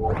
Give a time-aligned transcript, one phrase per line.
[0.00, 0.16] Alright,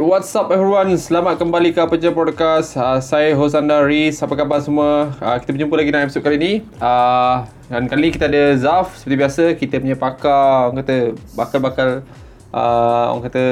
[0.00, 0.96] what's up everyone?
[0.96, 2.80] Selamat kembali ke Peja Podcast.
[2.80, 4.24] Uh, saya Hosanda Riz.
[4.24, 5.12] Apa khabar semua?
[5.20, 6.64] Uh, kita berjumpa lagi dalam episod kali ni.
[6.80, 8.96] Uh, dan kali ni kita ada Zaf.
[8.96, 12.08] Seperti biasa, kita punya pakar, orang kata, bakal-bakal,
[12.56, 13.44] uh, orang kata,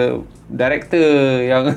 [0.49, 1.13] director
[1.45, 1.77] yang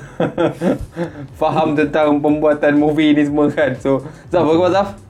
[1.44, 3.76] faham tentang pembuatan movie ni semua kan.
[3.84, 5.07] So, Zaf, apa khabar Zaf?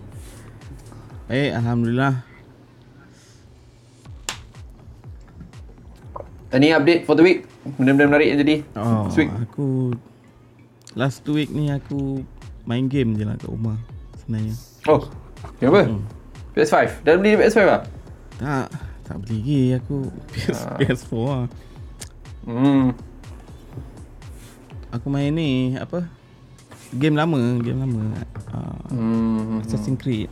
[1.28, 2.14] Baik, Alhamdulillah.
[6.47, 7.43] Any update for the week?
[7.75, 9.28] Benda-benda menarik yang jadi Oh, this week?
[9.36, 9.92] aku
[10.96, 12.24] last two week ni aku
[12.64, 13.75] main game je lah kat rumah
[14.18, 14.56] sebenarnya.
[14.87, 15.04] Oh,
[15.60, 15.82] yang apa?
[15.86, 16.04] Hmm.
[16.56, 17.04] PS5?
[17.04, 17.82] Dah beli PS5 lah?
[18.39, 18.68] Tak,
[19.04, 19.98] tak beli lagi aku
[20.32, 20.78] PS, Ah.
[20.79, 21.46] PS4 lah.
[22.48, 22.87] Hmm.
[24.96, 26.07] Aku main ni apa?
[26.96, 28.15] Game lama, game lama.
[28.48, 29.59] Uh, Hmm.
[29.59, 30.32] Assassin's Creed.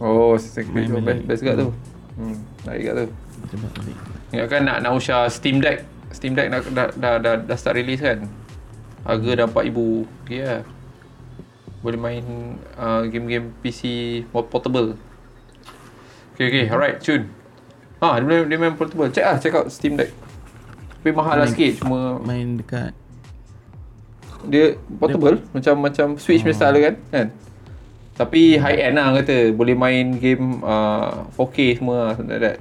[0.00, 1.26] Oh, Assassin's Creed tu Main best, balik.
[1.28, 1.68] best kat tu.
[2.16, 3.06] Hmm, baik kat tu.
[3.52, 3.96] Balik.
[4.30, 5.84] Ingatkan nak nak usah Steam Deck.
[6.10, 8.24] Steam Deck dah dah dah, dah, dah start release kan.
[9.04, 10.08] Harga dah 4000.
[10.24, 10.62] Okay lah.
[11.80, 12.24] Boleh main
[12.76, 13.80] uh, game-game PC
[14.28, 14.96] portable.
[16.32, 16.64] Okay, okay.
[16.66, 17.28] Alright, Chun.
[18.00, 19.08] Ha, dia main, dia main portable.
[19.08, 20.12] Check lah, check out Steam Deck.
[21.00, 21.72] Tapi mahal lah Main- sikit.
[21.80, 22.92] Cuma Main dekat
[24.40, 25.44] dia portable.
[25.52, 26.94] Macam macam Switch punya style kan.
[27.12, 27.26] kan?
[28.20, 29.56] Tapi high end lah kata.
[29.56, 32.20] Boleh main game uh, 4K semua lah.
[32.20, 32.56] Something like that.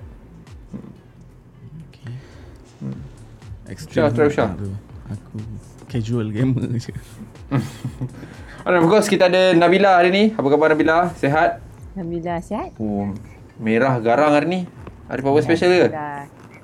[1.91, 2.15] okay.
[3.67, 4.55] Extreme try Syah.
[5.11, 5.35] Aku
[5.91, 6.95] casual gamer je.
[8.63, 10.23] Alright, of course kita ada Nabila hari ni.
[10.31, 11.11] Apa khabar Nabila?
[11.19, 11.59] Sehat?
[11.97, 12.71] Alhamdulillah sihat.
[12.79, 13.11] Oh,
[13.59, 14.61] merah garang hari ni.
[15.11, 15.87] Ada apa-apa special ke?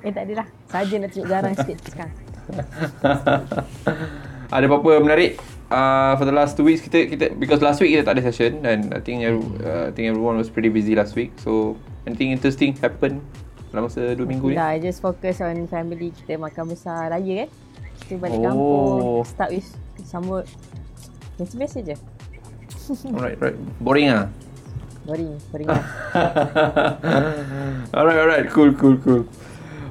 [0.06, 0.46] Eh tak adalah.
[0.70, 2.16] Saja nak tunjuk garang sikit sekarang.
[4.54, 5.36] ada apa-apa menarik?
[5.66, 8.62] Uh, for the last two weeks kita kita because last week kita tak ada session
[8.62, 11.34] and I think uh, I think everyone was pretty busy last week.
[11.42, 11.74] So
[12.06, 13.18] anything interesting happen
[13.74, 14.56] dalam masa dua minggu ni?
[14.56, 17.48] Dah just focus on family kita makan besar raya kan.
[17.98, 18.44] Kita balik Oh.
[18.46, 19.00] kampung.
[19.26, 19.68] Start with
[20.06, 20.46] sambut.
[21.34, 21.96] Macam biasa je.
[23.18, 23.58] Alright, right.
[23.82, 24.30] Boring ah.
[25.02, 25.34] Boring.
[25.50, 25.82] Boring lah.
[27.96, 28.46] alright, alright.
[28.50, 29.22] Cool, cool, cool.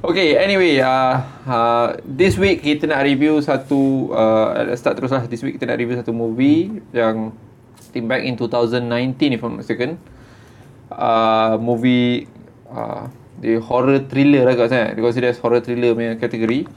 [0.06, 1.18] Okay, anyway, uh,
[1.50, 5.26] uh, this week kita nak review satu, uh, start terus lah.
[5.26, 7.34] This week kita nak review satu movie yang
[7.74, 8.86] I think back in 2019
[9.34, 9.98] if I'm not mistaken.
[10.94, 12.30] Uh, movie,
[12.70, 13.10] uh,
[13.42, 14.86] the horror thriller lah kat sana.
[14.94, 16.70] Dia consider as horror thriller punya kategori.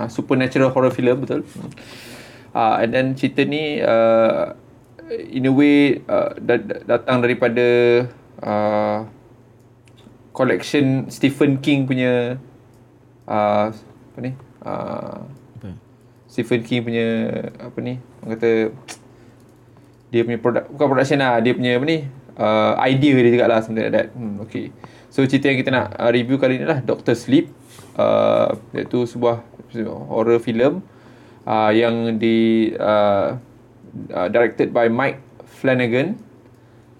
[0.00, 1.44] Uh, supernatural horror film, betul.
[2.56, 4.56] Uh, and then cerita ni, uh,
[5.28, 7.66] in a way, uh, da- datang daripada
[8.40, 9.04] uh,
[10.32, 12.40] collection Stephen King punya
[13.30, 14.34] uh, apa ni?
[14.60, 15.22] Uh,
[15.56, 15.68] Apa?
[16.26, 17.06] Stephen King punya
[17.62, 18.02] apa ni?
[18.20, 18.50] Orang kata
[20.10, 21.98] dia punya produk bukan production lah dia punya apa ni?
[22.34, 24.08] Uh, idea dia juga lah something like that.
[24.12, 24.74] Hmm, okay.
[25.10, 27.48] So cerita yang kita nak uh, review kali ni lah Doctor Sleep.
[28.00, 29.44] Uh, iaitu sebuah
[30.08, 30.80] horror film
[31.44, 33.36] uh, yang di uh,
[34.14, 36.16] uh, directed by Mike Flanagan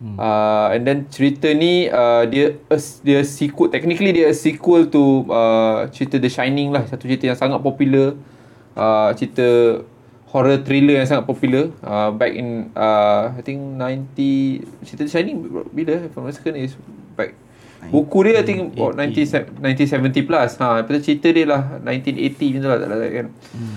[0.00, 0.16] Hmm.
[0.16, 5.28] Uh, and then cerita ni uh, dia a, dia sequel technically dia a sequel to
[5.28, 6.88] uh, cerita The Shining lah.
[6.88, 8.16] Satu cerita yang sangat popular.
[8.72, 9.81] Uh, cerita
[10.33, 11.69] horror thriller yang sangat popular.
[11.84, 15.37] Uh, back in uh, I think 90 cerita The Shining
[15.69, 16.09] bila?
[16.09, 16.72] If I'm not mistaken is
[17.12, 17.37] back.
[17.93, 20.56] Buku dia I think about 90, 1970 plus.
[20.65, 23.27] Ha lepas cerita dia lah 1980 macam tu lah tak lah kan.
[23.53, 23.77] Hmm.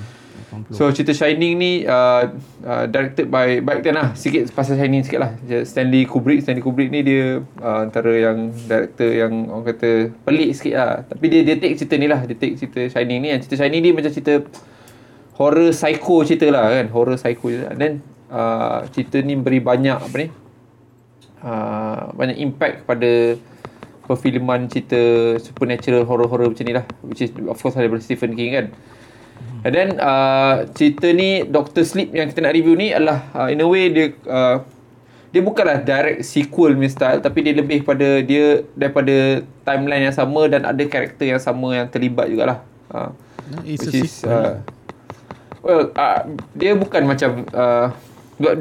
[0.54, 0.78] 80.
[0.78, 2.30] So cerita Shining ni uh,
[2.62, 4.14] uh, directed by back then lah.
[4.14, 5.32] Sikit pasal Shining sikit lah.
[5.66, 6.46] Stanley Kubrick.
[6.46, 10.92] Stanley Kubrick ni dia uh, antara yang director yang orang kata pelik sikit lah.
[11.10, 12.22] Tapi dia dia take cerita ni lah.
[12.24, 13.30] Dia take cerita Shining ni.
[13.42, 14.46] Cerita Shining ni macam cerita
[15.42, 16.88] horror psycho cerita lah kan.
[16.94, 20.28] Horror psycho cerita then uh, cerita ni beri banyak apa ni
[21.42, 23.38] uh, banyak impact kepada
[24.04, 25.00] perfilman cerita
[25.40, 26.86] supernatural horror-horror macam ni lah.
[27.08, 28.68] Which is of course daripada Stephen King kan
[29.64, 33.64] And then uh, cerita ni Doctor Sleep yang kita nak review ni adalah uh, in
[33.64, 34.60] a way dia uh,
[35.32, 40.46] dia bukanlah direct sequel punya style tapi dia lebih pada dia daripada timeline yang sama
[40.46, 42.60] dan ada karakter yang sama yang terlibat jugalah.
[42.88, 43.12] Uh,
[43.44, 44.32] No, it's a which is sequel.
[44.32, 44.56] uh,
[45.60, 46.24] well uh,
[46.54, 47.92] dia bukan macam uh,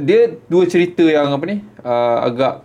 [0.02, 2.62] dia dua cerita yang apa ni uh, agak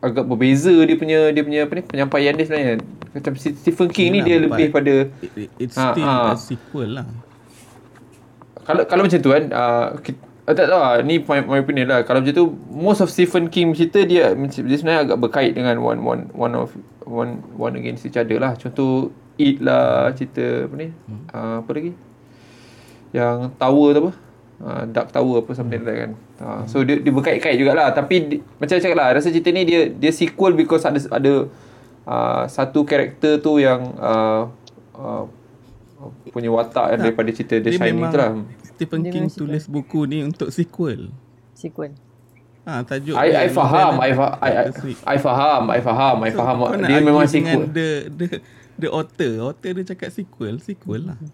[0.00, 2.84] agak berbeza dia punya dia punya apa ni penyampaian dia sebenarnya.
[3.14, 6.34] Macam Stephen King ni dia lebih pada It, it, it's Ha, still ha.
[6.34, 7.06] a sequel lah.
[8.64, 10.18] Kalau kalau macam tu kan uh, kita,
[10.48, 12.00] uh, tak tahu lah ni my, my opinion lah.
[12.02, 16.00] Kalau macam tu most of Stephen King cerita dia dia sebenarnya agak berkait dengan one
[16.00, 16.72] one one of
[17.04, 18.56] one one against each other lah.
[18.56, 20.88] Contoh It lah cerita apa ni?
[21.34, 21.92] Uh, apa lagi?
[23.10, 24.12] Yang Tower tu apa?
[24.62, 26.10] Uh, Dark Tower apa something like that kan.
[26.38, 29.90] Uh, so dia dia berkait-kait jugalah tapi di, macam cakap lah rasa cerita ni dia
[29.90, 31.50] dia sequel because ada ada
[32.06, 34.46] uh, satu karakter tu yang uh,
[34.94, 35.26] uh,
[36.28, 38.30] punya watak yang daripada cerita The Dia Shining memang tu lah.
[38.66, 39.40] Stephen Dia King memang sequel.
[39.46, 41.00] tulis buku ni untuk sequel.
[41.52, 41.92] Sequel.
[42.64, 44.64] Ha, tajuk I I dia faham, I, fa- I, I.
[45.04, 46.56] I faham, I faham, I So, faham.
[46.58, 47.62] kau nak Dia argue memang dengan sequel.
[47.70, 48.26] The, the,
[48.74, 49.32] the author.
[49.44, 50.54] Author dia cakap sequel.
[50.58, 51.18] Sequel lah.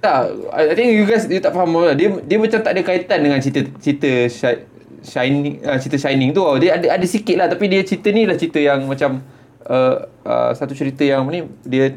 [0.00, 0.18] Tak,
[0.50, 1.92] I I think you guys you tak faham lah.
[1.92, 4.64] Dia dia macam tak ada kaitan dengan cerita cerita Shi-
[5.00, 6.40] Shining uh, cerita Shining tu.
[6.56, 9.20] Dia ada ada sikit lah tapi dia cerita ni lah cerita yang macam
[9.64, 11.92] uh, uh, satu cerita yang ni dia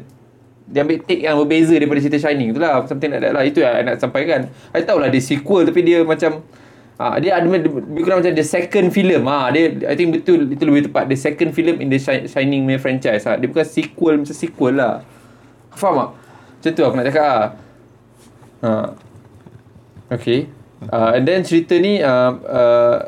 [0.64, 2.80] dia ambil take yang berbeza daripada cerita Shining tu lah.
[2.88, 3.42] Something like that lah.
[3.44, 4.48] Itu yang I nak sampaikan.
[4.72, 6.40] I tahu lah dia sequel tapi dia macam
[6.94, 10.62] Ah dia ada lebih kurang macam the second film ah dia I think betul itu
[10.62, 14.22] lebih tepat the second film in the Shi- Shining punya franchise ah dia bukan sequel
[14.22, 15.02] macam sequel lah
[15.74, 16.10] faham tak
[16.54, 17.26] macam tu aku nak cakap
[18.62, 18.86] ah ha.
[20.14, 20.46] okay
[20.86, 22.98] uh, and then cerita ni uh, uh,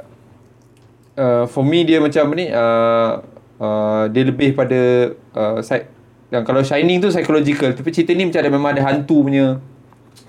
[1.15, 3.23] uh, for me dia macam ni uh,
[3.63, 5.87] uh, dia lebih pada uh, side
[6.31, 9.63] yang kalau Shining tu psychological tapi cerita ni macam ada memang ada hantu punya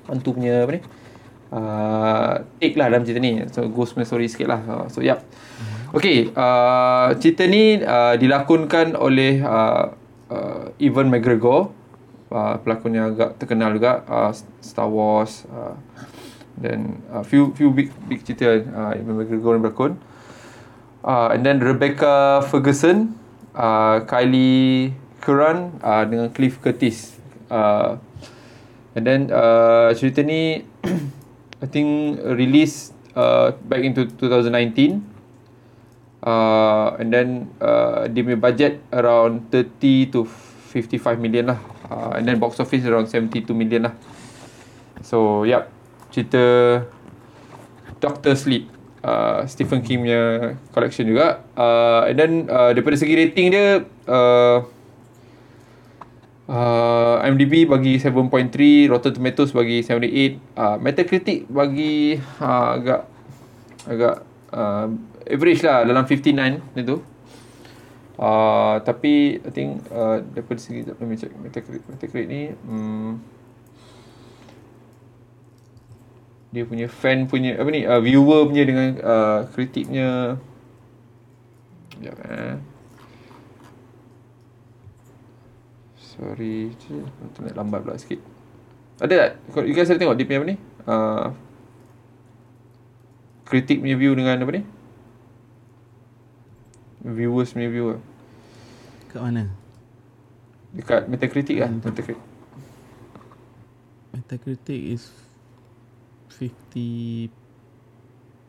[0.05, 0.81] hantu punya apa ni?
[1.47, 3.41] Uh, take lah dalam cerita ni.
[3.49, 4.61] So ghost punya story sikit lah.
[4.61, 5.25] Uh, so yep
[5.95, 9.95] Okay, uh, cerita ni uh, dilakonkan oleh uh,
[10.27, 11.71] uh, Evan McGregor.
[12.27, 14.03] Uh, pelakon yang agak terkenal juga.
[14.03, 15.79] Uh, Star Wars uh,
[16.59, 19.95] dan uh, few few big big cerita uh, Evan McGregor yang berlakon.
[21.07, 23.15] Uh, and then Rebecca Ferguson
[23.55, 24.91] uh, Kylie
[25.27, 27.19] Curran uh, dengan Cliff Curtis.
[27.51, 27.99] Uh,
[28.95, 30.63] and then uh, cerita ni
[31.63, 35.03] I think release uh, back into 2019
[36.23, 41.59] uh, and then uh, dia punya budget around 30 to 55 million lah.
[41.91, 43.93] Uh, and then box office around 72 million lah.
[45.03, 45.67] So yep
[46.15, 46.87] cerita
[47.99, 48.71] Doctor Sleep.
[49.07, 51.43] Uh, Stephen King punya collection juga.
[51.55, 54.76] Uh, and then uh, daripada segi rating dia uh,
[56.47, 63.03] Uh, IMDb bagi 7.3 Rotten Tomatoes bagi 78 uh, Metacritic bagi uh, agak
[63.83, 64.15] agak
[64.55, 64.87] uh,
[65.27, 67.03] average lah dalam 59 itu
[68.15, 73.19] uh, tapi I think uh, daripada segi let me check Metacritic, Metacritic ni um,
[76.55, 80.39] dia punya fan punya apa ni uh, viewer punya dengan uh, kritiknya
[81.91, 82.76] sekejap eh
[86.17, 86.73] Sorry
[87.21, 88.19] Internet lambat pula sikit
[88.97, 89.29] Ada tak?
[89.69, 90.57] You guys ada tengok dia punya apa ni?
[90.89, 91.25] Uh,
[93.45, 94.65] kritik punya view dengan apa ni?
[97.05, 98.01] Viewers punya view lah.
[99.13, 99.53] Kat mana?
[100.73, 102.17] Dekat Metacritic lah Metacritic
[104.17, 105.13] Metacritic is
[106.33, 107.29] 50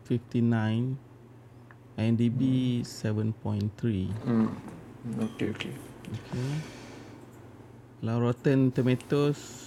[0.09, 0.97] 59
[2.01, 2.41] IMDb
[2.81, 4.49] 7.3 hmm.
[5.37, 5.73] Okay okay
[6.09, 6.78] okay.
[7.99, 9.67] Kalau Rotten Tomatoes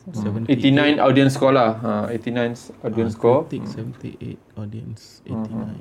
[0.00, 0.48] Hmm.
[0.48, 2.56] 78 89 audience score lah ha, 89
[2.88, 5.76] audience Ah, score Critic 78 Audience 89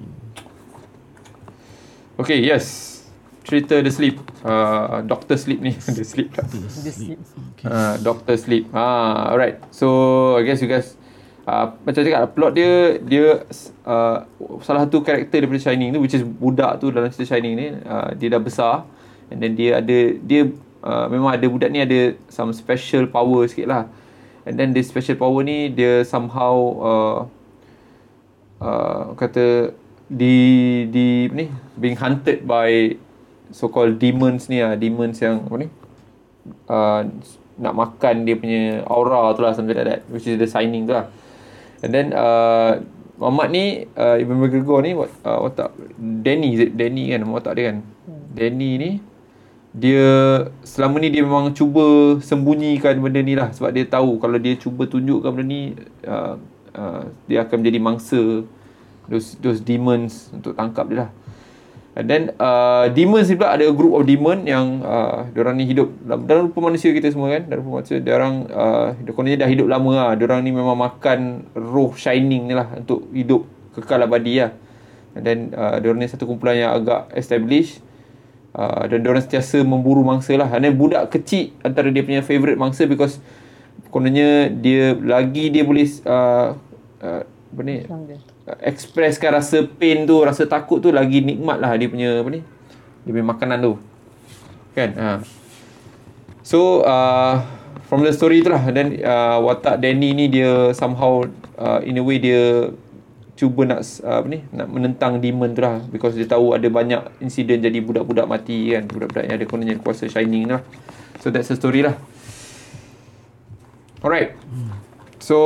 [2.20, 3.00] Okay yes
[3.48, 6.68] Cerita The Sleep uh, Doctor Sleep ni The Sleep tak The.
[6.68, 7.18] Sleep.
[7.56, 7.66] Okay.
[7.66, 8.68] Uh, Doctor Sleep.
[8.76, 9.58] Ah, alright.
[9.72, 9.88] So
[10.36, 10.94] I guess you guys
[11.48, 13.48] uh, macam cakap plot dia dia
[13.88, 14.28] uh,
[14.62, 18.14] salah satu karakter daripada Shining tu which is budak tu dalam cerita Shining ni uh,
[18.14, 18.84] dia dah besar
[19.32, 20.52] and then dia ada dia
[20.84, 23.84] uh, memang ada budak ni ada some special power sikit lah.
[24.48, 27.20] And then this special power ni dia somehow uh,
[28.64, 29.76] uh, kata
[30.10, 30.36] di
[30.90, 31.52] di ni?
[31.78, 32.98] Being hunted by
[33.54, 35.68] so called demons ni ah demons yang apa ni?
[36.66, 37.02] Uh,
[37.60, 40.96] nak makan dia punya aura tu lah something like that which is the signing tu
[40.96, 41.12] lah.
[41.84, 42.80] And then uh,
[43.20, 46.56] Muhammad ni uh, Ibn McGregor ni uh, watak Danny?
[46.72, 47.20] Danny kan?
[47.22, 47.78] Nama watak dia kan?
[48.34, 48.92] Danny ni
[49.70, 50.08] dia
[50.66, 54.90] selama ni dia memang cuba sembunyikan benda ni lah sebab dia tahu kalau dia cuba
[54.90, 55.62] tunjukkan benda ni
[56.10, 56.36] uh,
[56.74, 58.22] uh, dia akan menjadi mangsa
[59.06, 61.10] those those demons untuk tangkap dia lah
[62.00, 65.92] And then uh, demons ni pula ada group of demon yang uh, diorang ni hidup
[66.06, 67.52] dalam, dalam rupa manusia kita semua kan.
[67.52, 70.10] Dalam rupa manusia diorang uh, dah hidup lama lah.
[70.16, 73.44] Diorang ni memang makan roh shining ni lah untuk hidup
[73.76, 74.56] kekal abadi lah.
[75.12, 77.84] And then uh, diorang ni satu kumpulan yang agak established.
[78.50, 80.50] Uh, dan diorang sentiasa memburu mangsa lah.
[80.50, 83.22] Then budak kecil antara dia punya favourite mangsa because
[83.94, 86.58] kononnya dia lagi dia boleh uh,
[87.02, 87.86] uh, apa ni
[88.66, 92.42] expresskan rasa pain tu, rasa takut tu lagi nikmat lah dia punya apa ni?
[93.06, 93.74] Dia punya makanan tu.
[94.74, 94.90] Kan?
[94.98, 95.10] Ha.
[96.42, 97.46] So, uh,
[97.86, 101.26] from the story tu lah then uh, watak Danny ni dia somehow
[101.58, 102.74] uh, in a way dia
[103.40, 105.80] cuba nak apa ni nak menentang demon tu lah.
[105.88, 108.84] Because dia tahu ada banyak insiden jadi budak-budak mati kan.
[108.84, 110.60] Budak-budak yang ada kononnya kuasa shining lah.
[111.24, 111.96] So that's the story lah.
[114.04, 114.36] Alright.
[115.24, 115.40] So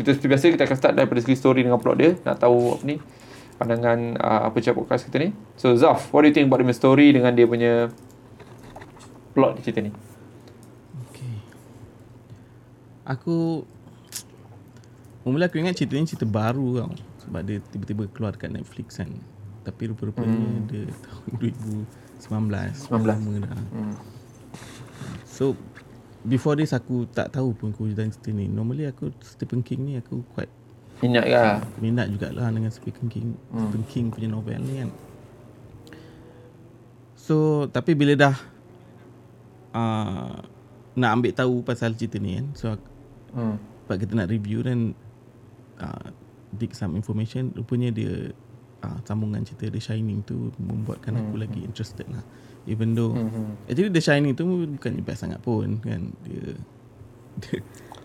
[0.00, 2.16] kita seperti biasa kita akan start daripada segi story dengan plot dia.
[2.24, 2.96] Nak tahu apa ni
[3.54, 5.36] pandangan uh, apa cakap podcast kita ni.
[5.60, 7.92] So Zaf what do you think about the story dengan dia punya
[9.36, 9.92] plot cerita ni?
[11.12, 11.36] Okay.
[13.04, 13.68] Aku
[15.24, 16.92] Mula aku ingat cerita ni cerita baru tau
[17.24, 19.08] Sebab dia tiba-tiba keluar dekat Netflix kan
[19.64, 20.64] Tapi rupa-rupanya hmm.
[20.68, 21.32] dia tahun
[22.20, 23.08] 2019 19.
[23.08, 23.94] Lama dah hmm.
[25.24, 25.56] So
[26.24, 30.20] Before this aku tak tahu pun kewujudan cerita ni Normally aku Stephen King ni aku
[30.36, 30.52] quite
[31.02, 31.42] minat ke
[31.82, 33.58] minat jugalah dengan Stephen King hmm.
[33.60, 34.90] Stephen King punya novel ni kan
[37.16, 38.36] So tapi bila dah
[39.72, 40.36] uh,
[40.94, 42.76] Nak ambil tahu pasal cerita ni kan So
[43.32, 43.56] hmm.
[43.84, 44.92] sebab kita nak review dan
[45.80, 46.08] uh,
[46.54, 47.50] dig some information.
[47.54, 48.30] Rupanya dia
[48.84, 52.22] uh, sambungan cerita The Shining tu membuatkan aku lagi interested lah.
[52.64, 53.56] Even though Hmm.
[53.68, 56.12] actually The Shining tu bukannya best sangat pun kan?
[56.24, 56.56] Dia
[57.42, 57.58] dia,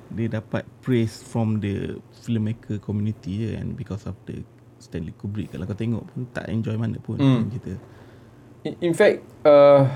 [0.09, 3.77] dia dapat praise from the filmmaker community je kan?
[3.77, 4.41] Because of the
[4.79, 5.51] Stanley Kubrick.
[5.51, 7.51] Kalau kau tengok pun tak enjoy mana pun hmm.
[7.51, 7.73] cerita.
[8.67, 9.87] In, in fact uh,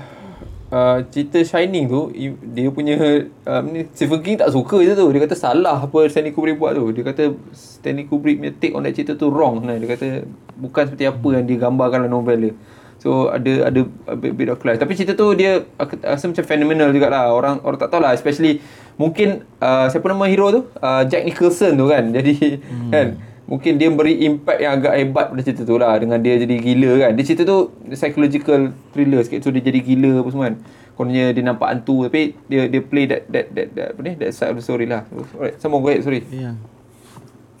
[0.74, 2.10] uh, cerita Shining tu
[2.42, 2.98] dia punya
[3.46, 5.06] uh, ni Stephen King tak suka je tu.
[5.14, 6.90] Dia kata salah apa Stanley Kubrick buat tu.
[6.90, 9.62] Dia kata Stanley Kubrick punya take on that cerita tu wrong.
[9.62, 9.78] Nah.
[9.78, 10.26] dia kata
[10.58, 12.54] bukan seperti apa yang dia gambarkan dalam novel dia.
[12.98, 14.80] So ada ada a bit, bit of clash.
[14.80, 17.30] Tapi cerita tu dia aku rasa macam phenomenal jugalah.
[17.30, 18.64] Orang orang tak tahu lah especially
[18.98, 20.62] mungkin uh, siapa nama hero tu?
[20.80, 22.10] Uh, Jack Nicholson tu kan.
[22.16, 22.90] Jadi hmm.
[22.90, 23.06] kan
[23.44, 26.90] Mungkin dia beri impact yang agak hebat pada cerita tu lah Dengan dia jadi gila
[26.96, 30.56] kan Dia cerita tu psychological thriller sikit So dia jadi gila apa semua kan
[30.96, 34.32] Kononnya dia nampak hantu Tapi dia dia play that that that, that apa ni That
[34.32, 35.04] side of the story lah
[35.36, 36.56] Alright Sambung go ahead sorry Yeah.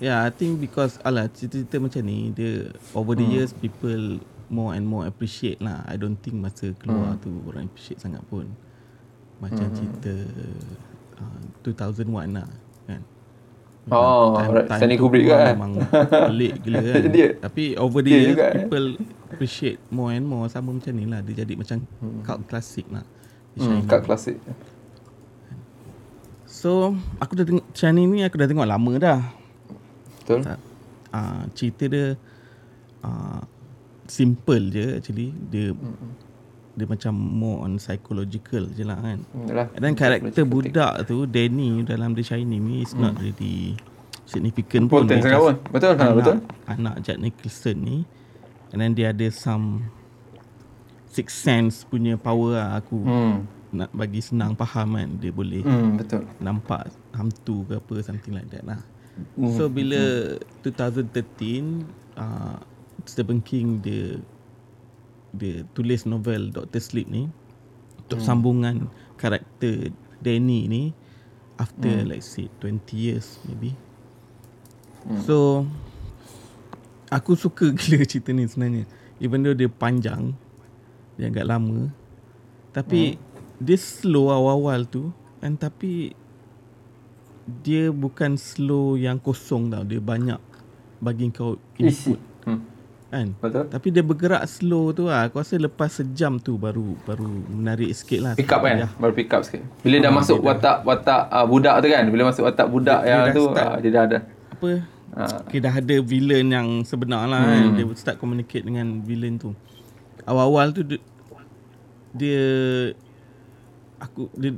[0.00, 3.34] Yeah, I think because alah cerita-cerita macam ni dia over the Hmm.
[3.38, 4.18] years people
[4.50, 5.86] more and more appreciate lah.
[5.86, 8.50] I don't think masa keluar tu orang appreciate sangat pun.
[9.38, 10.12] Macam cerita
[11.22, 12.48] uh, 2001 lah
[12.84, 13.00] kan.
[13.92, 14.64] Oh, alright.
[14.64, 15.60] Stanley tu Kubrick kan?
[15.60, 15.76] Memang
[16.08, 17.02] pelik gila kan.
[17.12, 17.28] Dia.
[17.36, 18.64] Tapi over the years juga, eh?
[18.64, 18.86] people
[19.28, 21.20] appreciate more and more sama macam ni lah.
[21.20, 21.84] Dia jadi macam
[22.24, 23.04] cult classic lah.
[23.60, 23.84] Hmm.
[23.84, 24.40] Kat klasik
[26.48, 29.20] So, aku dah tengok Shining ni aku dah tengok lama dah.
[30.24, 30.58] Betul tak
[31.14, 32.06] uh, cerita dia
[33.06, 33.40] uh,
[34.04, 35.72] simple je actually dia
[36.74, 39.22] dia macam more on psychological je lah kan.
[39.30, 39.66] Hmm, Yalah.
[39.78, 43.78] and then karakter budak tu Danny dalam The Shining ni is not really
[44.26, 45.06] significant pun.
[45.06, 46.36] Important Dia sangat pun Betul ha, anak, Betul.
[46.66, 47.98] anak Jack Nicholson ni
[48.74, 49.86] and then dia ada some
[51.06, 52.82] six sense punya power lah.
[52.82, 53.34] Aku hmm.
[53.78, 56.26] nak bagi senang faham kan dia boleh hmm Betul.
[56.42, 58.82] nampak hantu ke apa something like that lah.
[59.38, 59.54] Hmm.
[59.54, 60.34] So bila
[60.66, 61.86] 2013
[62.18, 62.58] uh,
[63.06, 64.18] Stephen King dia
[65.34, 66.80] dia tulis novel Dr.
[66.80, 67.28] Sleep ni
[68.04, 68.26] untuk Hmm.
[68.26, 68.76] sambungan
[69.18, 69.90] karakter
[70.22, 70.82] Danny ni
[71.58, 72.08] after Hmm.
[72.10, 73.74] like say 20 years maybe.
[75.28, 75.68] So
[77.12, 78.84] aku suka gila cerita ni sebenarnya.
[79.20, 80.34] Even though dia panjang
[81.14, 81.94] dia agak lama
[82.74, 83.14] tapi
[83.62, 86.10] dia slow awal-awal tu kan tapi
[87.62, 90.40] dia bukan slow yang kosong tau dia banyak
[90.98, 92.33] bagi kau Isi input hmm.
[93.14, 93.28] Kan?
[93.36, 93.64] Betul.
[93.68, 95.26] Tapi dia bergerak slow tu lah.
[95.26, 98.32] Aku rasa lepas sejam tu baru baru menarik sikit lah.
[98.34, 98.76] Pick up kan?
[98.76, 98.88] Ya.
[98.92, 99.62] Baru pick up sikit.
[99.80, 102.04] Bila dah Ah, masuk dia dah- watak Watak uh, budak tu kan?
[102.06, 103.64] Bila masuk watak budak Dia- dia yang dah tu start.
[103.64, 104.18] uh, Dia dah ada.
[104.50, 104.70] apa?
[105.14, 107.54] Uh, okay, dah ada villain yang sebenar lah Hmm.
[107.54, 109.54] kan dia start communicate dengan villain tu.
[110.24, 110.98] Awal-awal tu dia,
[112.12, 112.42] dia
[113.96, 114.50] aku dia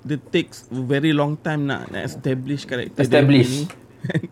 [0.00, 3.50] dia takes very long time nak, nak establish karakter Establish.
[3.50, 3.66] dia
[4.18, 4.30] ni.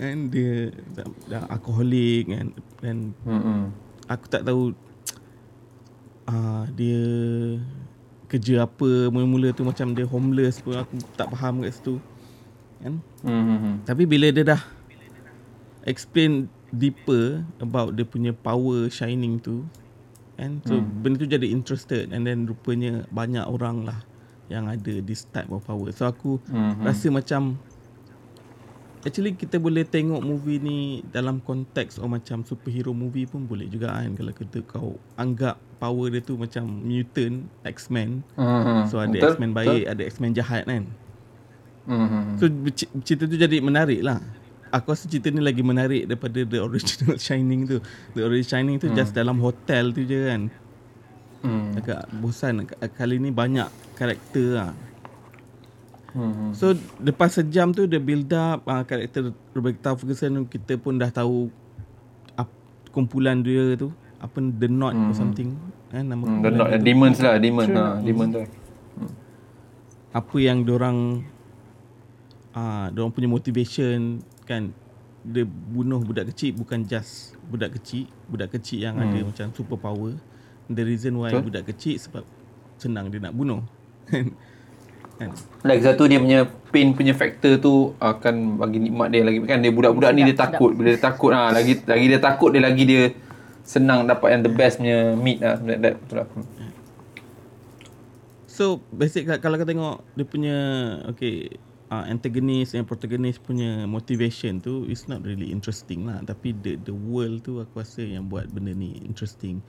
[0.00, 2.46] And dia dah, dah alkoholik kan
[2.80, 3.68] dan hmm.
[4.08, 4.72] aku tak tahu
[6.24, 7.02] uh, dia
[8.26, 12.00] kerja apa mula-mula tu macam dia homeless pun aku tak faham kat situ
[12.80, 13.84] kan Hmm.
[13.84, 14.62] tapi bila dia dah
[15.84, 19.68] explain deeper about dia punya power shining tu
[20.40, 21.04] kan so hmm.
[21.04, 24.00] benda tu jadi interested and then rupanya banyak orang lah
[24.48, 26.80] yang ada this type of power so aku Mhm.
[26.80, 27.60] rasa macam
[29.04, 30.78] actually kita boleh tengok movie ni
[31.08, 34.12] dalam konteks oh macam superhero movie pun boleh juga kan?
[34.16, 38.20] Kalau kita kau anggap power dia tu macam mutant X-Men.
[38.36, 38.84] Hmm.
[38.88, 40.84] so ada Betul, X-Men baik ada X-Men jahat kan?
[41.88, 42.36] Hmm.
[42.36, 44.20] So cer- cerita tu jadi menarik lah.
[44.70, 47.78] Aku rasa cerita ni lagi menarik daripada The Original Shining tu.
[48.14, 48.96] The Original Shining tu hmm.
[48.96, 50.42] just dalam hotel tu je kan?
[51.40, 51.72] Hmm.
[51.74, 52.68] Agak bosan.
[52.94, 53.66] Kali ni banyak
[53.96, 54.72] karakter lah
[56.10, 56.50] Hmm.
[56.50, 61.46] So lepas sejam tu Dia build up uh, Karakter Rebecca Ferguson Kita pun dah tahu
[62.34, 62.50] ap,
[62.90, 65.06] Kumpulan dia tu Apa The Knot hmm.
[65.06, 65.54] or something
[65.94, 66.86] eh, Nama Hmm, the not dia tu.
[66.86, 68.42] demons lah, demon ha, demon tu.
[70.10, 71.22] Apa yang orang
[72.58, 74.74] uh, Diorang punya motivation Kan
[75.22, 79.06] Dia bunuh budak kecil Bukan just Budak kecil Budak kecil yang hmm.
[79.06, 80.18] ada macam super power
[80.66, 81.54] The reason why Betul.
[81.54, 82.26] budak kecil Sebab
[82.82, 83.62] Senang dia nak bunuh
[85.20, 89.38] kan Lagi satu dia punya pain punya factor tu akan bagi nikmat dia lagi.
[89.44, 90.72] Kan dia budak-budak ni dia Sedap, takut.
[90.72, 93.02] Bila dia takut ha lagi lagi dia takut dia lagi dia
[93.60, 95.94] senang dapat yang the best punya meat lah that, that.
[96.00, 96.28] Betul lah.
[98.48, 100.56] So basic ka- kalau kau tengok dia punya
[101.08, 101.60] okay
[101.92, 106.24] uh, antagonist and protagonist punya motivation tu is not really interesting lah.
[106.24, 109.60] Tapi the the world tu aku rasa yang buat benda ni interesting.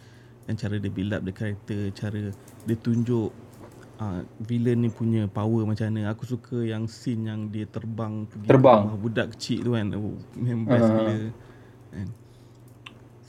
[0.48, 2.31] Dan cara dia build up the character cara
[2.65, 3.29] dia tunjuk
[4.01, 6.10] uh, villain ni punya power macam mana?
[6.12, 8.89] Aku suka yang scene yang dia terbang pergi Terbang.
[8.89, 9.88] rumah budak kecil tu kan.
[9.93, 10.91] Oh, memang best Ah.
[10.98, 11.17] gila.
[11.93, 12.08] Kan?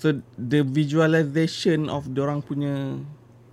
[0.01, 2.99] So the visualization of orang punya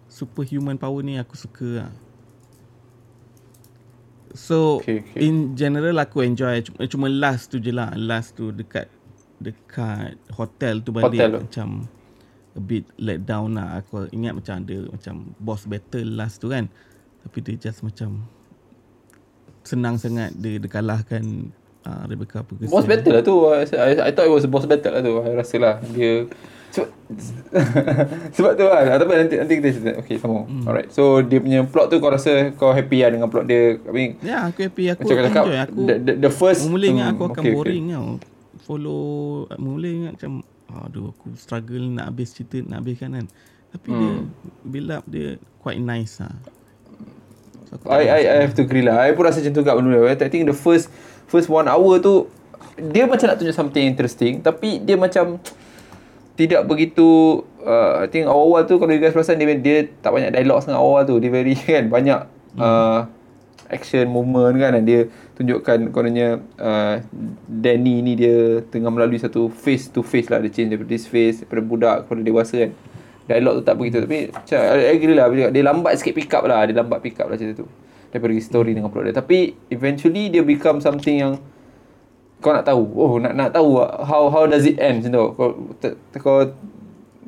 [0.09, 1.91] superhuman power ni aku suka lah.
[4.33, 6.61] So Okay, okay, in general aku enjoy.
[6.61, 7.93] Cuma, cuma last tu je lah.
[7.93, 8.89] Last tu dekat
[9.38, 11.67] dekat hotel tu balik Hotel macam
[12.57, 13.81] a bit let down lah.
[13.81, 16.65] Aku ingat macam ada macam boss battle last tu kan
[17.19, 18.23] tapi dia just macam
[19.61, 21.51] senang sangat dia, dia kalahkan
[21.83, 23.35] uh, Rebecca Ferguson Boss battle lah tu.
[23.47, 25.13] I, I, I thought it was boss battle lah tu.
[25.19, 26.25] I rasa lah dia.
[26.69, 26.85] Sebab,
[28.38, 28.93] sebab tu lah.
[28.95, 29.91] Tapi nanti nanti kita cerita.
[29.99, 30.61] Okay sambung Hmm.
[30.61, 30.65] mm.
[30.65, 30.89] Alright.
[30.89, 33.81] So dia punya plot tu Kau rasa Kau happy lah dengan plot dia?
[33.81, 34.93] I mean Ya aku happy.
[34.93, 35.57] Aku Macam kau cakap enjoy.
[35.59, 38.07] Aku the, the, the first Mula ingat aku Hmm, akan okay, boring tau.
[38.61, 39.01] Follow
[39.57, 40.33] Mula ingat macam
[40.85, 43.25] Aduh aku struggle nak habis cerita Nak habiskan kan.
[43.69, 44.25] Tapi dia Hmm.
[44.61, 46.33] Build up dia Quite nice lah
[47.85, 49.05] I, I, I have to agree lah.
[49.05, 50.89] I pun rasa macam tu kat benda I think the first
[51.29, 52.25] First one hour tu
[52.81, 55.38] Dia macam nak tunjuk something interesting Tapi dia macam
[56.33, 60.33] Tidak begitu uh, I think awal-awal tu Kalau you guys perasan dia, dia tak banyak
[60.33, 61.21] dialog sangat awal tu.
[61.21, 62.19] Dia very kan Banyak
[62.57, 63.05] uh,
[63.70, 64.74] Action moment kan.
[64.74, 65.00] Dan Dia
[65.37, 67.05] tunjukkan Kononnya uh,
[67.46, 70.41] Danny ni dia Tengah melalui satu Face to face lah.
[70.41, 72.74] Dia change daripada this face Daripada budak kepada dewasa kan
[73.29, 74.01] Dialog tu tak begitu.
[74.01, 76.65] Tapi macam I agree lah Dia lambat sikit pick up lah.
[76.65, 77.70] Dia lambat pick up lah cerita tu.
[78.09, 79.13] Daripada story dengan plot dia.
[79.13, 81.33] Tapi Eventually dia become something yang
[82.42, 82.81] Kau nak tahu.
[82.98, 85.05] Oh nak nak tahu How how does it end?
[85.05, 85.25] Macam tu.
[85.37, 85.50] Kau,
[86.18, 86.37] kau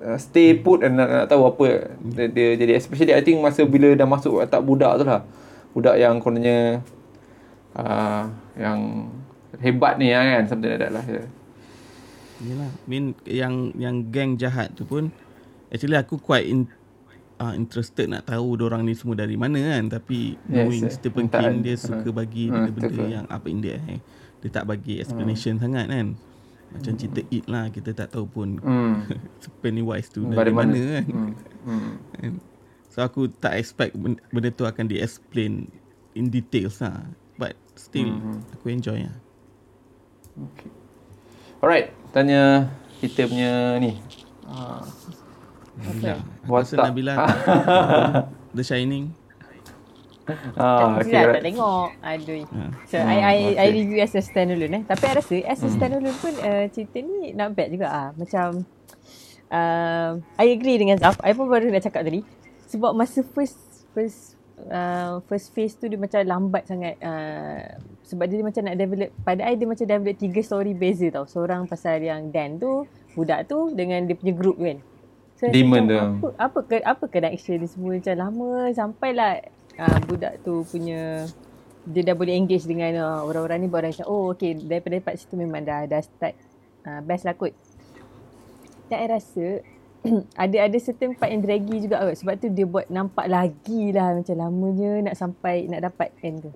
[0.01, 2.73] uh, Stay put Dan nak, nak tahu apa dia, dia jadi.
[2.81, 5.21] Especially I think Masa bila dah masuk Tak budak tu lah.
[5.77, 6.81] Budak yang kononnya
[7.77, 8.25] uh,
[8.57, 9.05] Yang
[9.61, 11.05] Hebat ni lah kan Something like that lah.
[12.41, 12.73] Yelah.
[12.89, 15.13] Mean Yang Yang gang jahat tu pun
[15.71, 16.67] Actually aku quite in,
[17.39, 20.93] uh, Interested nak tahu orang ni semua dari mana kan Tapi Yes, Knowing yes.
[20.99, 23.07] Stephen King Dia suka uh, bagi uh, Benda-benda betul.
[23.09, 23.97] yang Up in the air
[24.39, 26.19] Dia tak bagi explanation sangat kan
[26.69, 29.07] Macam cerita It lah Kita tak tahu pun Hmm.
[29.63, 30.71] Pennywise tu Dari dari, mana?
[30.71, 31.31] mana, kan Hmm.
[31.63, 31.93] Hmm.
[32.13, 32.33] Kan?
[32.91, 35.71] So aku tak expect benda, benda tu akan di explain
[36.11, 37.07] in details lah.
[37.39, 38.43] But still Mhm.
[38.51, 39.15] aku enjoy lah.
[40.35, 40.67] Okay.
[41.57, 42.67] Alright, tanya
[42.99, 43.95] kita punya ni.
[44.43, 44.83] Uh,
[45.81, 46.15] Nabila.
[46.45, 46.63] Aku Watak.
[46.63, 47.29] rasa Nabila tak
[48.51, 49.05] The Shining.
[50.55, 51.11] ah, Tak, okay.
[51.11, 51.43] tak right.
[51.43, 51.87] tengok.
[51.99, 52.43] Aduh.
[52.45, 52.63] Ha.
[52.87, 53.69] So, Hmm, I, I, I okay.
[53.73, 54.83] review as a standalone eh.
[54.85, 58.09] Tapi I rasa as a standalone pun uh, cerita ni not bad juga ah.
[58.13, 58.63] Macam,
[59.49, 61.17] uh, I agree dengan Zaf.
[61.21, 62.21] I pun baru nak cakap tadi.
[62.69, 63.59] Sebab masa first,
[63.91, 64.39] first,
[64.69, 66.95] uh, first phase tu dia macam lambat sangat.
[67.01, 71.25] Uh, sebab dia macam nak develop, pada I dia macam develop tiga story beza tau.
[71.27, 74.79] Seorang pasal yang Dan tu, budak tu dengan dia punya group kan.
[75.41, 75.97] I Demon tu.
[75.97, 79.33] Apa, apa, ke, apa connection ni semua macam lama sampailah
[79.81, 81.25] uh, budak tu punya
[81.81, 85.33] dia dah boleh engage dengan uh, orang-orang ni baru macam oh okay daripada part situ
[85.33, 86.37] memang dah dah start
[86.85, 87.57] uh, best lah kot.
[88.85, 89.65] Dan I rasa
[90.45, 92.21] ada ada certain part yang draggy juga kot.
[92.21, 96.53] Sebab tu dia buat nampak lagi lah macam lamanya nak sampai nak dapat end tu.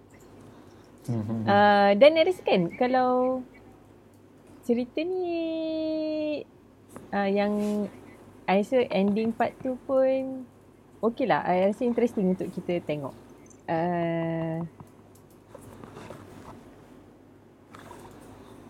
[1.46, 3.42] Uh, dan I rasa kan kalau
[4.66, 5.38] cerita ni
[7.14, 7.54] uh, yang
[8.46, 10.46] I rasa ending part tu pun
[11.02, 11.42] okay lah.
[11.46, 13.14] I rasa interesting untuk kita tengok.
[13.66, 14.62] Uh,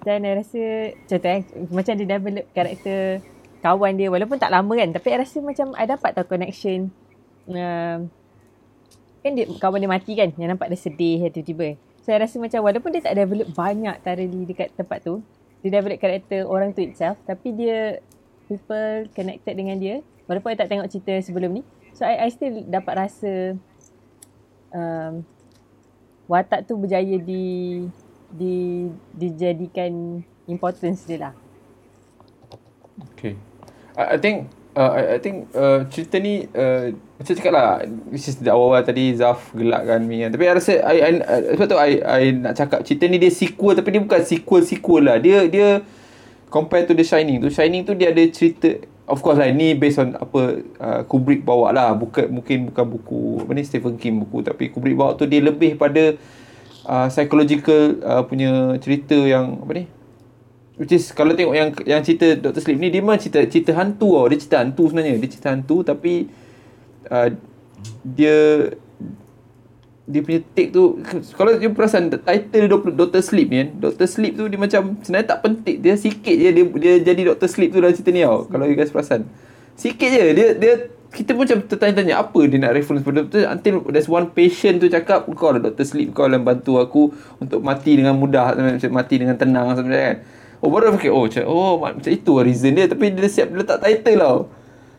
[0.05, 1.41] dan I rasa contoh eh,
[1.73, 3.25] macam dia develop karakter
[3.65, 6.93] kawan dia walaupun tak lama kan tapi I rasa macam I dapat tahu connection
[7.49, 8.05] uh,
[9.25, 12.61] kan dia, kawan dia mati kan yang nampak dia sedih tiba-tiba so I rasa macam
[12.61, 15.25] walaupun dia tak develop banyak thoroughly dekat tempat tu
[15.65, 18.05] dia develop karakter orang tu itself tapi dia
[18.47, 21.61] people connected dengan dia Walaupun I tak tengok cerita sebelum ni.
[21.93, 23.55] So I, I still dapat rasa
[24.73, 25.21] um,
[26.25, 27.85] watak tu berjaya di
[28.33, 31.33] di dijadikan importance dia lah.
[33.13, 33.37] Okay.
[33.93, 36.89] I, I think uh, I, I think uh, cerita ni uh,
[37.21, 40.33] macam cakap lah which is awal-awal tadi Zaf gelakkan mi kan.
[40.33, 43.29] Tapi I rasa I, I, I, sebab tu I, I nak cakap cerita ni dia
[43.29, 45.17] sequel tapi dia bukan sequel-sequel lah.
[45.21, 45.85] Dia dia
[46.55, 47.51] compare to The Shining tu.
[47.51, 48.79] Shining tu dia ada cerita
[49.11, 51.91] of course lah ni based on apa uh, Kubrick bawa lah.
[51.91, 55.75] Bukan mungkin bukan buku apa ni Stephen King buku tapi Kubrick bawa tu dia lebih
[55.75, 56.15] pada
[56.87, 59.85] uh, psychological uh, punya cerita yang apa ni
[60.75, 62.59] Which is kalau tengok yang yang cerita Dr.
[62.59, 64.27] Sleep ni dia memang cerita cerita hantu tau.
[64.27, 65.15] Dia cerita hantu sebenarnya.
[65.19, 66.27] Dia cerita hantu tapi
[67.07, 67.31] uh,
[68.03, 68.35] dia
[70.05, 71.01] dia punya take tu
[71.33, 72.93] kalau you perasan title Dr.
[72.93, 73.21] Dr.
[73.25, 74.05] Sleep ni kan Dr.
[74.05, 77.49] Sleep tu dia macam sebenarnya tak penting dia sikit je dia dia jadi Dr.
[77.49, 79.25] Sleep tu dalam cerita ni tau kalau you guys perasan
[79.73, 80.73] sikit je dia dia
[81.09, 84.85] kita pun macam tertanya-tanya apa dia nak reference pada tu until there's one patient tu
[84.93, 85.81] cakap kau lah Dr.
[85.81, 87.09] Sleep kau yang bantu aku
[87.41, 88.53] untuk mati dengan mudah
[88.93, 90.17] mati dengan tenang sebenarnya kan
[90.63, 93.59] Oh baru fikir Oh macam, oh, macam itu lah reason dia Tapi dia siap dia
[93.61, 94.37] letak title tau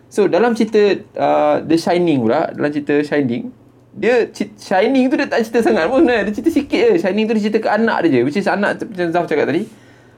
[0.07, 0.79] So dalam cerita
[1.19, 3.51] uh, The Shining pula Dalam cerita Shining
[3.97, 4.29] Dia
[4.61, 6.95] Shining tu dia tak cerita sangat pun Dia cerita sikit je.
[7.01, 9.65] Shining tu dia cerita ke anak dia je Which is anak Macam Zaf cakap tadi.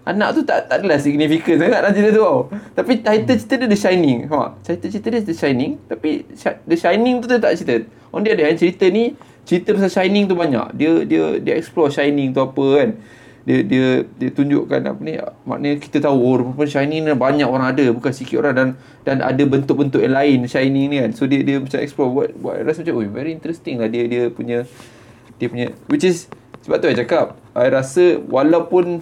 [0.08, 2.40] Anak tu tak tak adalah significant sangat dalam cerita tu tau.
[2.74, 4.18] Tapi title cerita dia The Shining.
[4.32, 6.10] Ha, Title cerita dia The Shining Tapi
[6.64, 7.84] The Shining tu dia tak cerita.
[8.10, 9.14] On dia ada yang cerita ni
[9.44, 10.74] Cerita pasal Shining tu banyak.
[10.74, 12.90] Dia dia dia explore Shining tu apa kan
[13.46, 13.84] dia dia
[14.18, 18.12] dia tunjukkan apa ni maknanya kita tahu oh rupa shining ni banyak orang ada bukan
[18.12, 18.68] sikit orang dan
[19.06, 21.10] dan ada bentuk-bentuk yang lain shining ni kan.
[21.14, 24.28] So dia dia macam explore buat buat rasa macam oh very interesting lah dia dia
[24.28, 24.68] punya
[25.38, 26.26] dia punya which is
[26.66, 29.00] sebab tu saya cakap saya rasa walaupun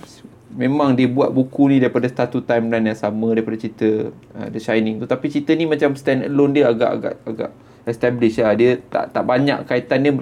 [0.56, 5.02] memang dia buat buku ni daripada satu timeline yang sama daripada cerita uh, The Shining
[5.02, 7.50] tu tapi cerita ni macam stand alone dia agak-agak agak
[7.86, 8.56] establish lah.
[8.56, 10.12] Dia tak tak banyak kaitan dia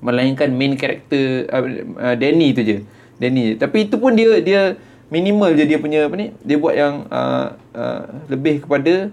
[0.00, 1.64] melainkan main character uh,
[2.00, 2.80] uh, Danny tu je
[3.20, 4.74] Danny tapi itu pun dia dia
[5.12, 8.02] minimal je dia punya apa ni dia buat yang uh, uh,
[8.32, 9.12] lebih kepada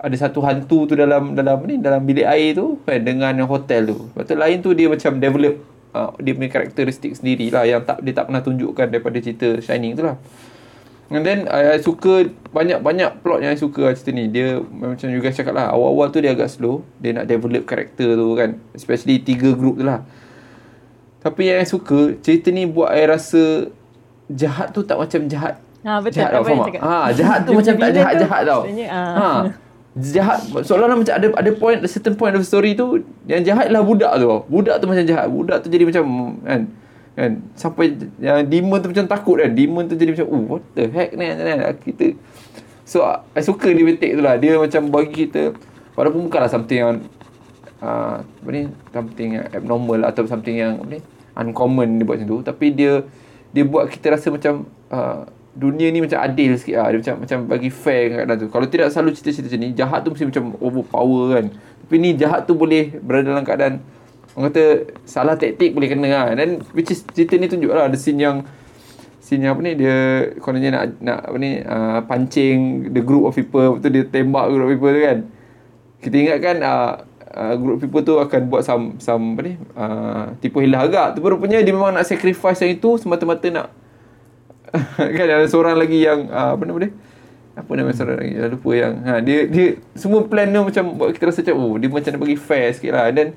[0.00, 3.98] ada satu hantu tu dalam dalam ni dalam bilik air tu kan dengan hotel tu.
[4.08, 5.54] Lepas tu lain tu dia macam develop
[5.92, 9.92] uh, dia punya karakteristik sendiri lah yang tak dia tak pernah tunjukkan daripada cerita Shining
[10.00, 10.16] tu lah.
[11.10, 14.30] And then I, I suka banyak-banyak plot yang I suka lah cerita ni.
[14.30, 16.86] Dia macam juga cakap lah awal-awal tu dia agak slow.
[17.02, 18.56] Dia nak develop karakter tu kan.
[18.72, 20.06] Especially tiga group tu lah.
[21.20, 23.42] Tapi yang saya suka cerita ni buat saya rasa
[24.32, 25.60] jahat tu tak macam jahat.
[25.84, 26.20] Ha betul.
[26.20, 26.80] Jahat tau, faham tak?
[26.80, 28.60] Ha, jahat tu macam tak jahat-jahat tau.
[28.64, 29.00] Ha.
[29.00, 29.28] Ha.
[30.00, 34.12] Jahat seolah-olah macam ada ada point certain point of story tu yang jahat lah budak
[34.16, 34.28] tu.
[34.48, 35.26] Budak tu macam jahat.
[35.28, 36.04] Budak tu jadi macam
[36.44, 36.60] kan
[37.18, 39.50] kan sampai yang demon tu macam takut kan.
[39.52, 42.16] Demon tu jadi macam oh what the heck ni kan kita
[42.90, 44.34] So, I suka dia take tu lah.
[44.34, 45.54] Dia macam bagi kita,
[45.94, 46.98] walaupun bukanlah something yang
[47.80, 51.00] uh, apa ni something yang abnormal atau something yang apa ni
[51.36, 52.38] uncommon dia buat macam tu.
[52.44, 52.92] Tapi dia
[53.50, 56.86] dia buat kita rasa macam uh, dunia ni macam adil sikit lah.
[56.94, 58.48] dia macam macam bagi fair kat dalam tu.
[58.48, 61.46] Kalau tidak selalu cerita-cerita macam ni jahat tu mesti macam overpower kan.
[61.86, 63.74] Tapi ni jahat tu boleh berada dalam keadaan
[64.38, 64.64] orang kata
[65.02, 68.46] salah taktik boleh kena lah dan which is cerita ni tunjuk lah ada scene yang
[69.18, 69.96] scene yang apa ni dia
[70.38, 74.70] kononnya nak nak apa ni uh, pancing the group of people tu dia tembak group
[74.70, 75.18] of people tu kan.
[76.00, 76.92] Kita ingatkan uh,
[77.34, 81.08] uh, group people tu akan buat some some apa ni uh, tipu hilah agak.
[81.18, 83.68] Tapi rupanya dia memang nak sacrifice yang itu semata-mata nak
[85.18, 86.90] kan ada seorang lagi yang uh, apa nama dia?
[87.58, 88.32] Apa nama seorang lagi?
[88.38, 89.66] Dah lupa yang ha, dia dia
[89.98, 92.92] semua plan dia macam buat kita rasa macam oh dia macam nak bagi fair sikit
[92.94, 93.10] lah.
[93.10, 93.34] Dan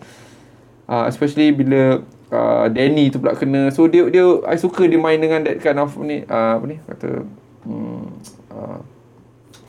[0.86, 3.73] uh, especially bila uh, Danny tu pula kena.
[3.73, 6.77] So dia dia I suka dia main dengan that kind of ni uh, apa ni
[6.86, 7.10] kata
[7.65, 8.06] hmm,
[8.53, 8.79] uh,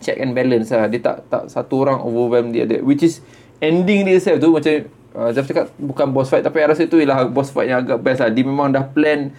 [0.05, 0.87] check and balance lah.
[0.93, 2.69] Dia tak tak satu orang overwhelm dia.
[2.69, 3.25] Ada which is
[3.65, 4.73] ending dia itself tu macam
[5.17, 7.99] uh, Zaf cakap bukan boss fight tapi I rasa tu ialah boss fight yang agak
[8.05, 8.31] best lah.
[8.31, 9.33] Dia memang dah plan.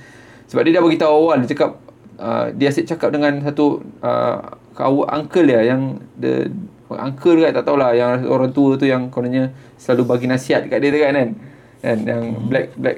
[0.49, 1.77] Sebab dia dah bagi tahu awal dia cakap
[2.17, 4.38] uh, dia asyik cakap dengan satu uh,
[4.75, 6.51] kawan uncle dia yang the
[6.91, 9.49] uncle kan tak tahulah yang orang tua tu yang kononnya
[9.81, 11.29] selalu bagi nasihat dekat dia tu kan kan?
[11.81, 11.97] Kan?
[12.05, 12.45] Yang hmm.
[12.49, 12.97] black black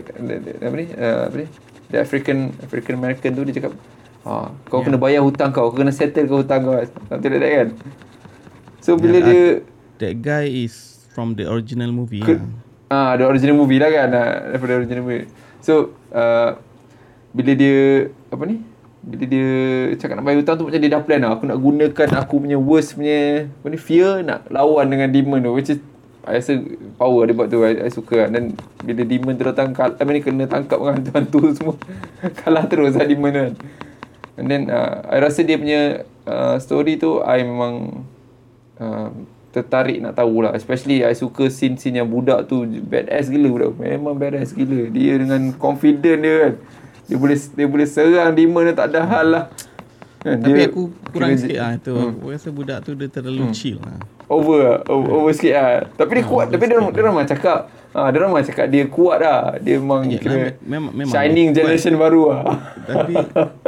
[0.59, 0.85] apa ni?
[0.91, 1.47] Uh, apa ni?
[1.87, 3.73] The African African American tu dia cakap
[4.27, 4.85] ha, kau yeah.
[4.91, 6.75] kena bayar hutang kau kau kena settle kau hutang kau.
[6.75, 6.91] Like
[7.23, 7.69] that kan?
[8.83, 9.43] So bila yeah, dia
[10.03, 10.86] that guy is
[11.17, 12.21] from the original movie.
[12.21, 12.37] Ke,
[12.93, 14.13] ah, the original movie lah kan.
[14.13, 15.25] Ah, daripada original movie.
[15.65, 16.61] So, uh,
[17.33, 18.61] bila dia apa ni?
[19.01, 19.49] Bila dia
[19.97, 21.33] cakap nak bayar hutang tu macam dia dah plan lah.
[21.33, 25.57] Aku nak gunakan aku punya worst punya apa ni, fear nak lawan dengan demon tu.
[25.57, 25.81] Which is,
[26.21, 26.61] I rasa
[27.01, 27.65] power dia buat tu.
[27.65, 28.29] I, I suka lah.
[28.29, 28.53] Dan
[28.85, 31.75] bila demon tu datang, I mean, kena tangkap dengan hantu-hantu semua.
[32.45, 33.53] Kalah terus lah demon tu kan.
[34.37, 38.05] And then, uh, I rasa dia punya uh, story tu, I memang
[38.77, 39.09] uh,
[39.57, 40.53] tertarik nak tahu lah.
[40.53, 43.69] Especially I suka scene-scene yang budak tu badass gila budak.
[43.81, 44.93] Memang badass gila.
[44.93, 46.53] Dia dengan confident dia kan.
[47.07, 49.45] Dia boleh dia boleh serang demon dia tak ada hal lah.
[50.21, 51.93] Kan, Tapi dia aku kurang kira- sikit lah tu.
[51.95, 52.13] Hmm.
[52.19, 53.97] Aku rasa budak tu dia terlalu chill lah.
[54.27, 55.87] over over, over sikit lah.
[55.95, 56.51] Tapi dia kuat.
[56.51, 57.27] Tapi dia dia orang memang
[57.97, 59.57] ha, dia orang memang cakap dia kuat lah.
[59.57, 61.57] Dia memang Yalah, kira me- memang- memang shining kuat.
[61.57, 62.41] generation baru lah.
[62.85, 63.13] Tapi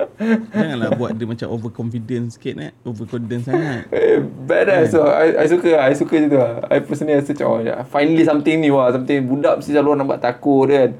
[0.54, 2.72] janganlah buat dia macam overconfident sikit eh.
[2.84, 3.90] Overconfident sangat.
[4.00, 5.84] Eh, badass so I, I suka lah.
[5.90, 6.62] I suka je tu lah.
[6.70, 10.02] I personally rasa macam oh, ya, Finally something new lah Something budak mesti selalu orang
[10.06, 10.94] nampak takut kan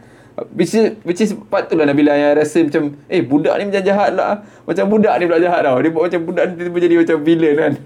[0.54, 4.44] Which is, which is patutlah Nabila yang rasa macam Eh budak ni macam jahat lah.
[4.64, 5.78] Macam budak ni pula jahat tau.
[5.82, 7.74] Dia buat macam budak ni tiba-tiba jadi macam villain kan.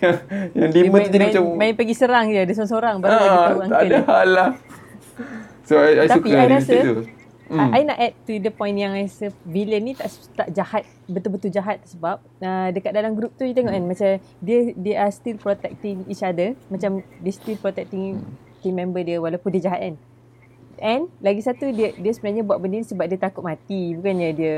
[0.00, 0.16] Yang,
[0.56, 2.40] yang Dia main, tu jadi main, macam main pergi serang je.
[2.48, 2.94] Dia seorang-seorang.
[3.02, 4.50] Baru ah, tahu Tak ada hal lah.
[5.68, 6.94] So I, I Tapi suka I dia rasa tu.
[7.44, 7.70] Hmm.
[7.76, 11.52] I nak add to the point yang I rasa villain ni tak tak jahat betul-betul
[11.52, 15.36] jahat sebab uh, dekat dalam group tu you tengok kan macam dia they are still
[15.36, 16.56] protecting each other.
[16.72, 18.20] Macam they still protecting
[18.64, 19.94] team member dia walaupun dia jahat kan
[20.78, 24.54] and lagi satu dia dia sebenarnya buat benda ni sebab dia takut mati bukannya dia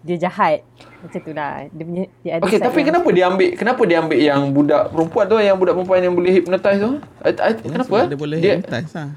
[0.00, 0.66] dia jahat
[0.98, 3.96] macam tu lah dia punya dia ada Okay tapi yang- kenapa dia ambil Kenapa dia
[3.96, 7.70] ambil yang budak perempuan tu Yang budak perempuan yang boleh hypnotize tu I, I, Ya,
[7.70, 7.96] Kenapa?
[8.04, 9.08] Dia boleh dia, hypnotize lah.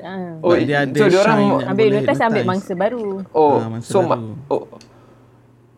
[0.00, 0.32] ah.
[0.40, 3.98] Oh, dia ada so dia orang ambil hypnotize ambil mangsa baru Oh, Ah, masa so
[3.98, 4.08] baru.
[4.08, 4.64] mak oh.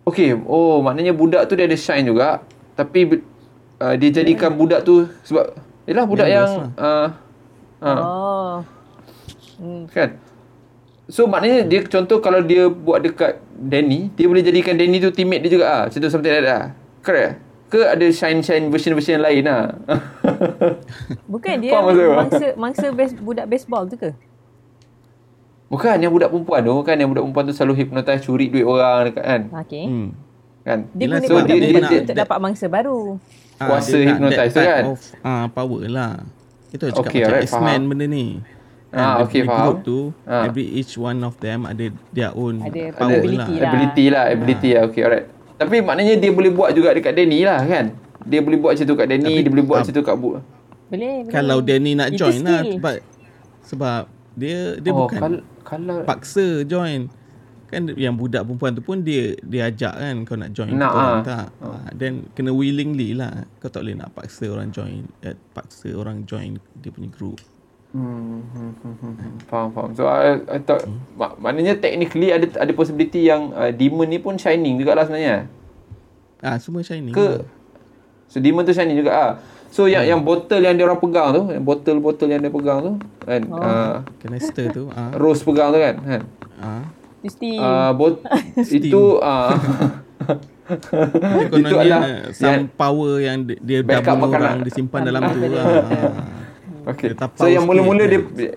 [0.02, 2.42] Okay, oh maknanya budak tu dia ada shine juga.
[2.74, 3.22] Tapi
[3.78, 7.06] uh, dia jadikan budak tu sebab yalah budak Members yang uh,
[7.78, 8.54] uh, oh
[9.62, 9.84] hmm.
[9.88, 10.18] kan.
[11.06, 15.46] So maknanya dia contoh kalau dia buat dekat Danny, dia boleh jadikan Danny tu teammate
[15.46, 15.82] dia juga ah.
[15.86, 16.66] Macam tu something like that ah.
[17.02, 17.32] Correct?
[17.68, 19.72] Ke ada shine-shine version-version lain lah.
[21.32, 24.12] bukan dia Faham mangsa mangsa base, budak baseball tu ke
[25.72, 29.08] Bukan yang budak perempuan tu, kan yang budak perempuan tu selalu hypnotize curi duit orang
[29.08, 29.40] dekat kan.
[29.64, 30.08] okey Hmm.
[30.62, 30.78] Kan?
[30.94, 33.18] Dia Yelah, so dia- dia- tu dia- untuk dapat mangsa baru.
[33.58, 34.82] Ah, Kuasa dia that tu kan?
[35.24, 36.22] Ah, power lah.
[36.70, 37.90] Itu okay, cakap Okay, macam alright, X-Men faham.
[37.90, 38.26] benda ni.
[38.92, 39.58] Ah, dia okay, faham.
[39.58, 40.44] Group tu, Ah.
[40.44, 43.58] every each one of them ada their own Ada power ability lah.
[43.58, 43.70] lah.
[43.72, 44.82] Ability lah, ability lah.
[44.86, 45.26] Okay, alright.
[45.56, 47.96] Tapi maknanya dia boleh buat juga dekat Danny lah kan?
[48.22, 50.14] Dia boleh buat macam tu kat Danny, Tapi, dia boleh buat ah, macam tu kat
[50.14, 50.28] Bu.
[50.28, 50.42] Boleh,
[50.92, 51.14] boleh.
[51.26, 52.94] Kalau Danny nak Itu join lah sebab
[53.62, 54.00] sebab
[54.32, 57.08] dia dia oh, bukan kal- kalau paksa join.
[57.66, 61.08] Kan yang budak perempuan tu pun dia dia ajak kan kau nak join Nak, orang
[61.08, 61.24] ah.
[61.24, 61.46] tak.
[61.58, 63.48] Ah, Then kena willingly lah.
[63.56, 67.40] Kau tak boleh nak paksa orang join eh, paksa orang join dia punya group.
[67.92, 69.32] Hmm, hmm, hmm, hmm, hmm.
[69.46, 69.90] Faham, faham.
[69.92, 74.34] So, I, I thought, mak, maknanya technically ada ada possibility yang uh, demon ni pun
[74.34, 75.44] shining jugalah sebenarnya.
[76.38, 77.12] Ah semua shining.
[77.12, 77.44] Ke?
[78.26, 79.32] So, demon tu shining juga ah.
[79.68, 82.92] So, yang yang botol yang dia orang pegang tu, yang botol-botol yang dia pegang tu,
[83.22, 83.56] kan, Oh.
[83.56, 85.12] uh, Canister tu ah.
[85.20, 86.22] Rose pegang tu kan, kan.
[86.58, 86.82] ah.
[87.20, 88.24] Mesti Uh, bot
[88.80, 89.52] itu uh,
[90.72, 92.00] Dia Itu adalah
[92.32, 95.66] some yang- power yang dia, dia dah orang disimpan dalam tu Ah, lah.
[96.84, 97.08] Okay.
[97.08, 98.10] Dia tapau So yang mula-mula kan.
[98.32, 98.50] dia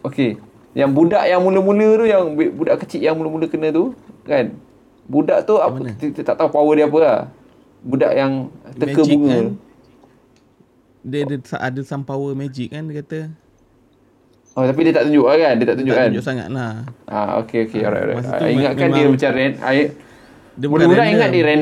[0.00, 0.30] Okay.
[0.72, 3.92] Yang budak yang mula-mula tu yang bu- budak kecil yang mula-mula kena tu
[4.22, 4.54] kan.
[5.04, 7.18] Budak tu apa kita tak tahu power dia apa lah.
[7.80, 8.32] Budak yang
[8.74, 9.30] teka Magic bunga.
[9.30, 9.46] kan?
[11.00, 13.20] Dia ada ada some power magic kan dia kata.
[14.52, 15.52] Oh tapi dia tak tunjuk lah kan?
[15.56, 16.08] Dia tak tunjuk tak kan?
[16.08, 16.72] tunjuk sangat lah.
[17.06, 18.18] Ah okay okay alright alright.
[18.20, 19.30] Masa tu I ingatkan memang- dia macam
[20.52, 21.16] Dia Budak-budak random.
[21.16, 21.60] ingat dia ran,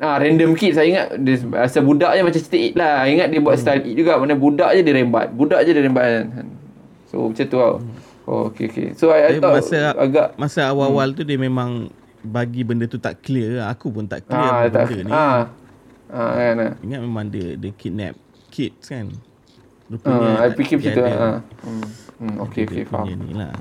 [0.00, 3.40] ah, random kid Saya ingat dia, Asal budak je macam cerita it lah Ingat dia
[3.40, 6.48] buat style it juga Mana budak je dia rembat Budak je dia rembat kan
[7.06, 7.76] So macam tu tau
[8.24, 12.62] Oh okay okay So I, I thought masa agak masa awal-awal tu dia memang bagi
[12.62, 13.64] benda tu tak clear.
[13.68, 15.12] Aku pun tak clear ah, apa tak, benda ni.
[15.12, 15.40] ah,
[16.12, 16.72] ah, kan, ah.
[16.84, 18.14] Ingat memang dia dia kidnap
[18.52, 19.08] kids kan.
[19.08, 19.28] Ah,
[19.90, 21.38] Rupanya I fikir macam tu ah.
[21.64, 21.84] Hmm,
[22.22, 23.54] hmm, okay okay punya faham Ni lah.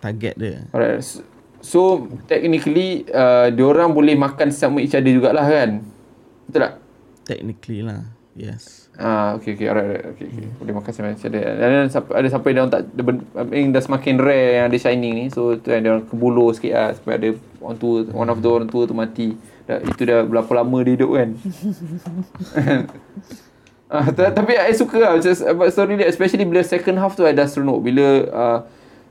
[0.00, 0.56] Target dia.
[0.72, 1.20] Alright So,
[1.60, 5.84] so technically uh, Diorang boleh makan sama each other jugalah kan
[6.50, 6.74] Betul tak?
[7.22, 8.10] Technically lah.
[8.34, 8.90] Yes.
[8.98, 10.50] Ah, okay, okay, alright, alright, okay, okay.
[10.58, 11.40] Boleh makan sama macam ada.
[11.46, 12.82] Dan ada sampai, ada dia orang tak,
[13.46, 15.24] mean, dah semakin rare yang ada shining ni.
[15.30, 16.88] So, tu yang dia orang kebulur sikit lah.
[16.98, 17.28] Sampai ada
[17.62, 19.38] orang tua, one of the orang tua tu mati.
[19.70, 21.28] Dah, itu dah berapa lama dia hidup kan.
[23.94, 26.10] ah, ta- tapi I suka lah macam about story dia.
[26.10, 27.78] Especially bila second half tu I dah seronok.
[27.78, 28.58] Bila uh,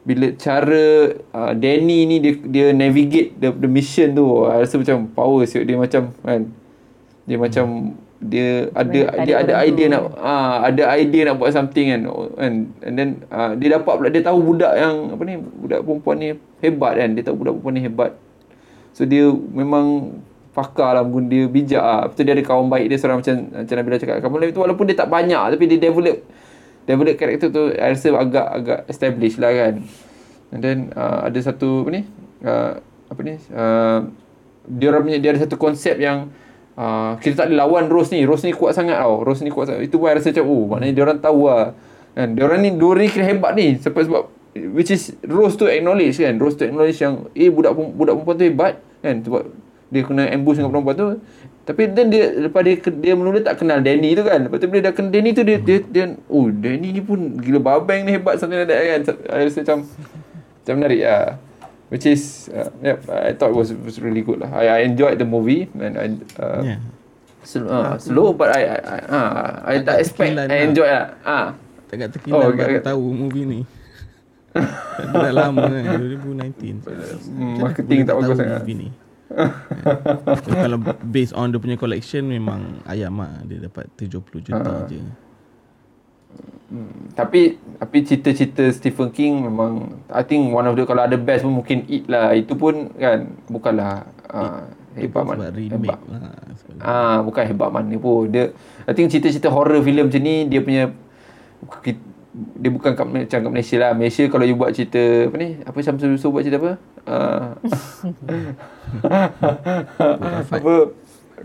[0.09, 4.49] bila cara uh, Danny ni dia dia navigate the, the mission tu.
[4.49, 5.69] I rasa macam power siut.
[5.69, 6.49] Dia macam kan.
[7.29, 9.93] Dia macam dia ada Tarik dia ada idea tu.
[9.95, 12.01] nak ah ada idea nak buat something kan
[12.35, 16.15] kan and then uh, dia dapat pula dia tahu budak yang apa ni budak perempuan
[16.19, 16.27] ni
[16.59, 18.11] hebat kan dia tahu budak perempuan ni hebat
[18.91, 20.19] so dia memang
[20.51, 23.75] pakar lah guna dia bijak lah betul dia ada kawan baik dia seorang macam macam
[23.79, 26.17] Nabila cakap kawan baik tu walaupun dia tak banyak tapi dia develop
[26.89, 29.85] develop karakter tu I rasa agak agak establish lah kan
[30.49, 32.01] and then uh, ada satu apa ni
[32.41, 32.81] uh,
[33.13, 34.09] apa ni uh,
[34.65, 36.29] dia orang punya dia ada satu konsep yang
[36.79, 38.23] uh, kita tak boleh lawan Rose ni.
[38.23, 39.25] Rose ni kuat sangat tau.
[39.25, 39.89] Rose ni kuat sangat.
[39.89, 41.73] Itu pun I rasa macam oh maknanya dia orang tahu lah.
[42.13, 44.23] Kan dia orang ni orang ni kira hebat ni sebab sebab
[44.77, 46.37] which is Rose tu acknowledge kan.
[46.37, 49.41] Rose tu acknowledge yang eh budak budak perempuan tu hebat kan sebab
[49.89, 51.07] dia kena ambush dengan perempuan tu.
[51.65, 54.41] Tapi then dia lepas dia dia mula tak kenal Danny tu kan.
[54.41, 57.61] Lepas tu bila dah kenal Danny tu dia dia, dia oh Danny ni pun gila
[57.61, 58.99] babang ni hebat something like that kan.
[59.29, 59.77] I rasa macam
[60.61, 61.25] macam menarik lah.
[61.89, 64.53] Which is uh, yep, I thought it was was really good lah.
[64.53, 66.05] I, I enjoyed the movie and I
[66.37, 66.79] uh, Yeah.
[67.41, 70.67] slow, uh, slow but I I I, uh, I tak expect terkilan I lah.
[70.69, 71.05] enjoy lah.
[71.25, 71.47] Ah.
[71.89, 73.59] Tak kat terkilan Oh, baru tahu movie ni.
[75.13, 76.81] Dah lama kan 2019.
[76.81, 78.61] So, macam mana marketing tak bagus sangat.
[78.61, 78.89] Movie ni.
[79.29, 84.85] So, kalau based on dia punya collection memang ayam lah dia dapat 70 juta Ah.
[84.85, 85.01] je.
[87.17, 91.57] Tapi tapi cerita-cerita Stephen King memang I think one of the kalau ada best pun
[91.57, 92.37] mungkin It lah.
[92.37, 95.49] Itu pun kan bukanlah uh, hebat mana.
[95.49, 95.97] Hebat.
[96.05, 96.29] lah.
[96.79, 98.29] Ah, bukan hebat mana pun.
[98.29, 98.53] Dia
[98.85, 100.93] I think cerita-cerita horror filem macam ni dia punya
[102.33, 103.91] dia bukan kat, macam kat Malaysia lah.
[103.97, 105.57] Malaysia kalau you buat cerita apa ni?
[105.65, 106.73] Apa Syamsul Yusof buat cerita apa?
[107.09, 107.47] Uh,
[110.57, 110.73] apa?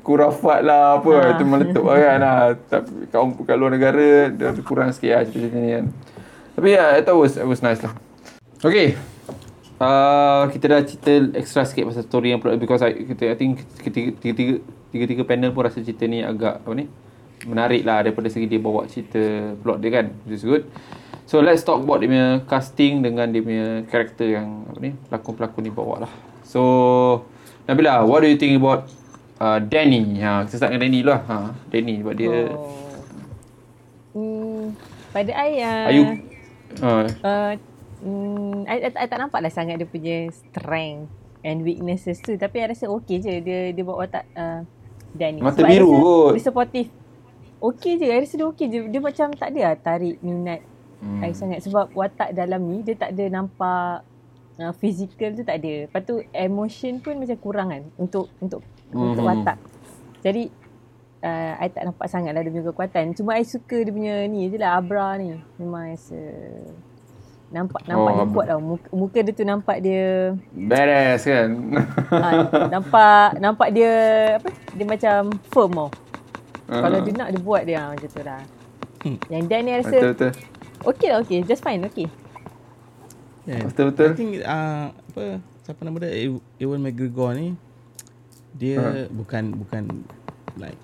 [0.05, 1.33] Kurafat lah apa Ah.
[1.39, 2.41] itu meletup lah kan lah.
[2.69, 5.85] Tapi kat, kat luar negara dia kurang sikit lah cerita-cerita ni kan.
[6.55, 7.95] Tapi ya, yeah, I thought it was, it was nice lah.
[8.61, 8.99] Okay.
[9.75, 14.15] Uh, kita dah cerita extra sikit pasal story yang because I, kita, I think ketiga,
[14.23, 14.63] tiga,
[14.95, 16.87] tiga, tiga panel pun rasa cerita ni agak apa ni
[17.45, 20.65] menarik lah daripada segi dia bawa cerita plot dia kan which is good
[21.29, 25.63] so let's talk about dia punya casting dengan dia punya karakter yang apa ni pelakon-pelakon
[25.65, 26.13] ni bawa lah
[26.45, 26.61] so
[27.65, 28.89] Nabila what do you think about
[29.41, 31.37] uh, Danny ha, kita start dengan Danny lah ha,
[31.69, 32.83] Danny sebab dia Oh.
[34.15, 34.79] Hmm,
[35.11, 36.05] pada I uh, are you
[36.79, 37.53] uh, uh,
[37.99, 41.11] mm, I, I, I tak nampak lah sangat dia punya strength
[41.43, 44.63] and weaknesses tu tapi I rasa okay je dia dia bawa watak uh,
[45.15, 45.39] Danny.
[45.39, 46.33] Mata Sebab biru rasa kot.
[46.35, 46.89] Dia supportive.
[47.65, 48.07] Okay je.
[48.07, 48.79] I rasa dia okay je.
[48.87, 50.61] Dia macam tak ada lah tarik minat
[51.01, 51.21] Hmm.
[51.21, 51.61] I sangat.
[51.61, 54.01] Sebab watak dalam ni dia tak ada nampak
[54.57, 55.85] uh, physical tu tak ada.
[55.85, 59.29] Lepas tu emotion pun macam kurang kan untuk untuk untuk Mhm.
[59.29, 59.61] watak.
[60.21, 60.49] Jadi
[61.21, 63.13] uh, I tak nampak sangat lah dia punya kekuatan.
[63.13, 65.37] Cuma I suka dia punya ni je lah Abra ni.
[65.57, 66.17] Memang rasa
[67.53, 68.61] nampak nampak Oh, dia kuat tau.
[68.65, 70.05] Muka, muka dia tu nampak dia
[70.51, 71.49] badass kan
[72.11, 72.29] ha,
[72.73, 73.93] nampak nampak dia
[74.41, 74.49] apa?
[74.73, 75.19] Dia macam
[75.53, 75.89] firm tau.
[76.65, 76.81] Ah.
[76.81, 78.43] Kalau dia nak dia buat dia macam tu lah.
[79.03, 79.19] Hmm.
[79.29, 80.31] Yang Dan ni rasa betul-betul
[80.83, 81.39] okay lah okay.
[81.43, 82.09] Just fine okay.
[83.45, 83.69] Yeah.
[83.69, 85.25] betul-betul I think uh, apa
[85.61, 87.53] siapa nama dia Ew- Ewan McGregor ni
[88.55, 89.13] dia Ha.
[89.13, 89.83] bukan bukan
[90.57, 90.81] like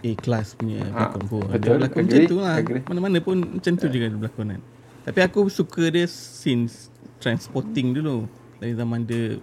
[0.00, 1.44] A class punya Ha, pelakon pun.
[1.44, 1.60] betul.
[1.60, 2.54] Dia berlakon macam tu lah.
[2.56, 2.82] agree.
[2.82, 4.60] Mana-mana pun macam tu juga dia berlakon kan.
[5.04, 6.88] Tapi aku suka dia since
[7.20, 8.24] transporting dulu.
[8.56, 9.36] Dari zaman dia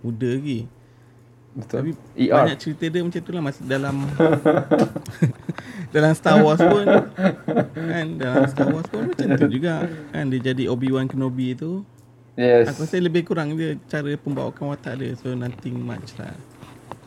[0.00, 0.70] muda lagi.
[1.54, 3.96] Betul Tapi ER banyak cerita dia macam tu lah masa dalam
[5.94, 6.84] dalam Star Wars pun
[7.72, 11.86] kan dalam Star Wars pun macam tu juga kan dia jadi Obi-Wan Kenobi tu
[12.34, 16.34] yes Aku rasa lebih kurang dia cara pembawakan watak dia so nothing much lah.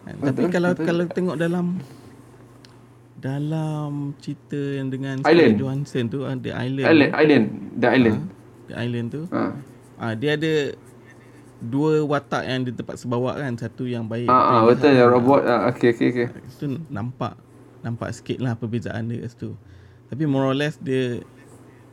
[0.03, 0.15] Kan?
[0.23, 0.85] Tapi Betul, kalau betul.
[0.87, 1.65] kalau tengok dalam
[3.17, 5.25] dalam cerita yang dengan Island.
[5.25, 6.85] Scarlett Johansson tu ah, The Island.
[6.87, 8.19] island island the island
[8.67, 9.21] The Island tu.
[9.27, 9.51] ha.
[9.97, 10.53] Ah dia ada
[11.59, 13.53] dua watak yang dia terpaksa bawa kan.
[13.55, 14.27] Satu yang baik.
[14.27, 14.99] Ah, ah, yang betul jahat.
[14.99, 15.41] ya robot.
[15.43, 16.27] Ah, okey okey okey.
[16.45, 17.33] Itu nampak
[17.81, 19.51] nampak sikit lah perbezaan dia kat situ.
[20.07, 21.21] Tapi more or less dia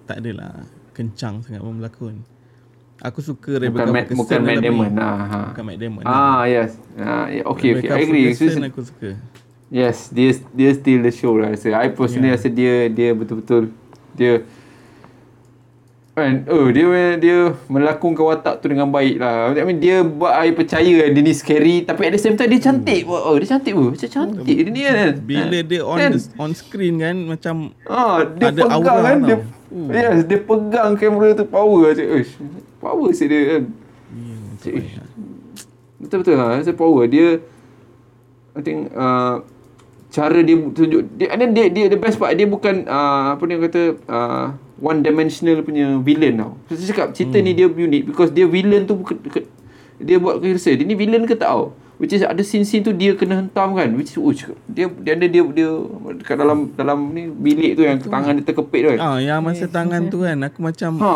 [0.05, 2.17] tak adalah kencang sangat pun berlakon.
[3.03, 4.91] Aku suka Rebecca Bukan Ferguson bukan Matt Damon.
[4.97, 5.39] Ah, ha.
[5.51, 6.03] Bukan Matt Damon.
[6.07, 6.79] Ah, yes.
[6.95, 7.91] Ah, yeah, okay okay.
[7.91, 8.25] I agree.
[8.31, 9.11] Ferguson So, aku suka.
[9.67, 11.75] yes, dia dia still the show lah rasa.
[11.75, 12.39] I personally Yeah.
[12.39, 13.75] rasa dia dia betul-betul
[14.15, 14.47] dia
[16.15, 16.87] Kan, oh dia
[17.19, 19.51] dia melakonkan watak tu dengan baik lah.
[19.51, 22.63] I mean, dia buat I percaya dia ni scary tapi at the same time dia
[22.63, 23.03] cantik.
[23.05, 23.91] Oh, dia cantik pun.
[23.91, 25.13] Macam cantik dia ni kan.
[25.19, 26.11] Bila dia on Kan?
[26.15, 29.37] the, on screen kan macam Ah, dia Ada pegang aura kan dia.
[29.37, 29.41] tau.
[29.75, 29.89] Hmm.
[29.91, 32.33] Yes, dia pegang kamera tu power macam Uish,
[32.79, 33.63] power si dia kan.
[34.15, 35.09] ya, Cik, terbaik lah.
[35.99, 37.29] Betul-betul lah Rasa power Dia
[38.55, 39.43] I think uh,
[40.09, 43.43] Cara dia tunjuk dia, And then dia, dia The best part Dia bukan uh, Apa
[43.43, 44.47] ni kata uh,
[44.79, 46.53] One dimensional punya villain tau.
[46.67, 47.47] Saya cakap cerita hmm.
[47.47, 49.47] ni dia unik Because dia villain tu bukan, ke,
[50.03, 51.79] Dia buat rasa Dia ni villain ke tak tau?
[51.95, 53.87] Which is ada scene-scene tu dia kena hentam kan?
[53.95, 55.71] Which is oh, cakap, dia, dia ada dia, dia
[56.19, 58.99] Dekat dalam dalam ni bilik tu Yang tangan dia terkepit tu kan?
[58.99, 61.15] Ah, yang masa tangan tu kan aku macam Ha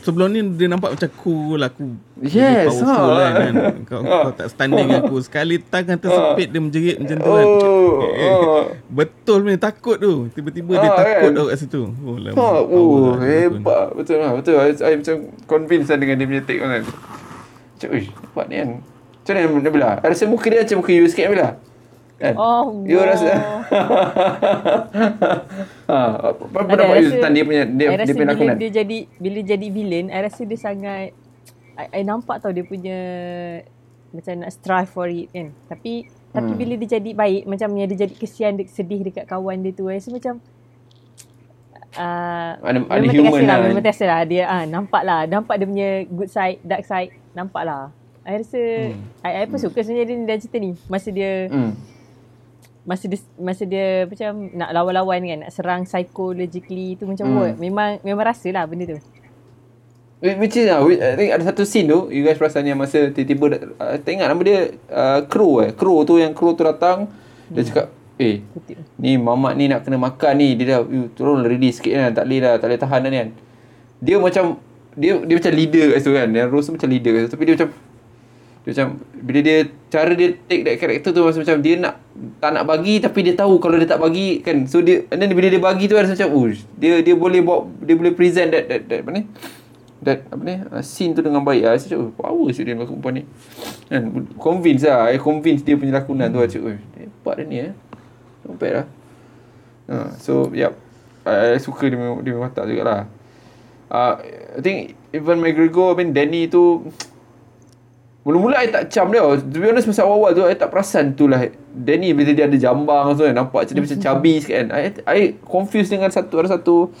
[0.00, 1.86] sebelum ni dia nampak macam cool aku
[2.18, 3.26] Yes, powerful ha.
[3.30, 3.74] kan, kan.
[3.82, 8.30] Kau, kau tak standing aku sekali tangan tersepit dia menjerit macam tu kan Oh, eh,
[8.30, 8.62] oh.
[8.86, 11.36] betul ni takut tu tiba-tiba dia Ah, takut kan?
[11.36, 13.18] tau kat situ oh, Ha, oh, lah dia berlakon.
[13.20, 13.86] hebat.
[13.92, 14.54] Betul lah, betul.
[14.56, 16.82] I, I macam convinced lah dengan dia punya take kan.
[16.82, 18.68] Macam, uish, hebat ni kan.
[19.18, 19.90] Macam mana Nabila?
[19.98, 21.48] I rasa muka dia macam muka you sikit Nabila.
[22.18, 22.34] Kan?
[22.34, 23.30] Oh, You rasa
[25.86, 25.96] ha,
[26.28, 28.56] apa pendapat you tentang dia punya dia, I dia punya bila lakonan?
[28.56, 31.14] dia jadi bila jadi villain, I rasa dia sangat
[31.74, 32.98] I, I nampak tau dia punya
[34.10, 35.54] macam nak strive for it kan.
[35.68, 36.58] Tapi tapi Hmm.
[36.58, 39.86] bila dia jadi baik, macam yang dia jadi kesian, dia sedih dekat kawan dia tu,
[39.86, 40.34] I rasa macam
[41.94, 43.64] uh, Ada- ada human lah, lah.
[43.64, 47.62] memang terasa lah dia ah nampak lah, nampak dia punya good side, dark side, nampak
[47.62, 47.94] lah.
[48.22, 48.60] I rasa
[48.90, 49.00] Hmm.
[49.22, 50.70] I, I pun suka sebenarnya dia dalam cerita ni.
[50.84, 51.72] Masa dia Hmm.
[52.88, 57.52] Masa dia masa dia macam nak lawan-lawan kan nak serang psychologically tu macam Hmm.
[57.52, 57.60] hmm.
[57.60, 58.98] memang memang rasa lah benda tu
[60.18, 63.06] Which is lah, which- I think ada satu scene tu, you guys perasan yang masa
[63.14, 65.70] tiba-tiba, uh, tak ingat nama dia, uh, Crow eh.
[65.70, 67.06] Crow tu yang Crow tu datang,
[67.46, 67.86] dia cakap,
[68.18, 71.94] eh, kutip ni mamat ni nak kena makan ni, dia dah, you turun ready sikit
[71.94, 73.30] kan, tak boleh dah, tak boleh tahan dah ni kan.
[74.02, 74.44] Dia macam,
[74.98, 77.44] dia dia macam leader kat situ kan, yang Rose tu macam leader kat situ, tapi
[77.46, 77.68] dia macam,
[78.68, 79.56] macam, bila dia,
[79.88, 81.94] cara dia take that character tu masa macam, dia nak,
[82.38, 85.32] tak nak bagi, tapi dia tahu kalau dia tak bagi, kan, so dia, and then
[85.32, 88.68] bila dia bagi tu rasa macam, ush, dia dia boleh bawa, dia boleh present that,
[88.68, 89.22] that, that, apa ni,
[89.98, 91.62] that apa ni uh, scene tu dengan baik.
[91.66, 93.22] Ah saya cakap power siap dia melakon perempuan ni.
[93.90, 94.02] Kan
[94.38, 97.72] convince lah I convince dia punya lakonan tu cakap oh, hebat dia ni eh.
[98.48, 98.86] Bad lah
[99.92, 100.72] uh, so yep
[101.26, 103.10] I, I suka dia dia watak jugalah.
[103.90, 104.14] Uh,
[104.56, 106.88] I think Evan McGregor I mean Danny tu
[108.28, 109.24] Mula-mula I tak cam dia.
[109.24, 111.48] To be honest masa awal-awal tu I tak perasan tu lah.
[111.72, 114.66] Danny bila dia ada jambang tu kan Nampak macam dia macam chubby sikit kan.
[115.08, 116.92] I confused dengan satu Ada satu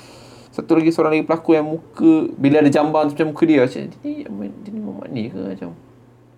[0.48, 3.60] Satu lagi seorang lagi pelakon yang muka Bila ada jambang tu macam muka dia.
[3.60, 5.40] Macam dia, dia ni Muhammad ni ke?
[5.52, 5.76] macam.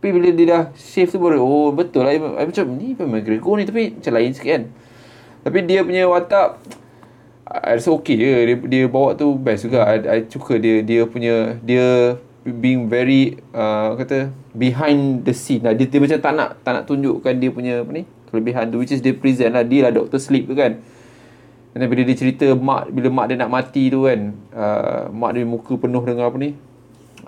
[0.02, 2.10] Tapi bila dia dah shave tu baru Oh betul lah.
[2.10, 4.62] I macam ni Evan McGregor ni Tapi macam lain sikit kan.
[5.46, 6.58] Tapi dia punya watak
[7.50, 8.30] I rasa okey je.
[8.46, 9.86] Dia, dia bawa tu best juga.
[9.86, 12.14] I suka dia dia punya dia
[12.44, 15.76] being very uh, kata behind the scene lah.
[15.76, 18.94] Dia, dia macam tak nak tak nak tunjukkan dia punya apa ni kelebihan tu which
[18.94, 20.16] is dia present lah dia lah Dr.
[20.22, 20.78] Sleep tu kan
[21.70, 25.46] dan bila dia cerita mak bila mak dia nak mati tu kan uh, mak dia
[25.46, 26.50] muka penuh dengan apa ni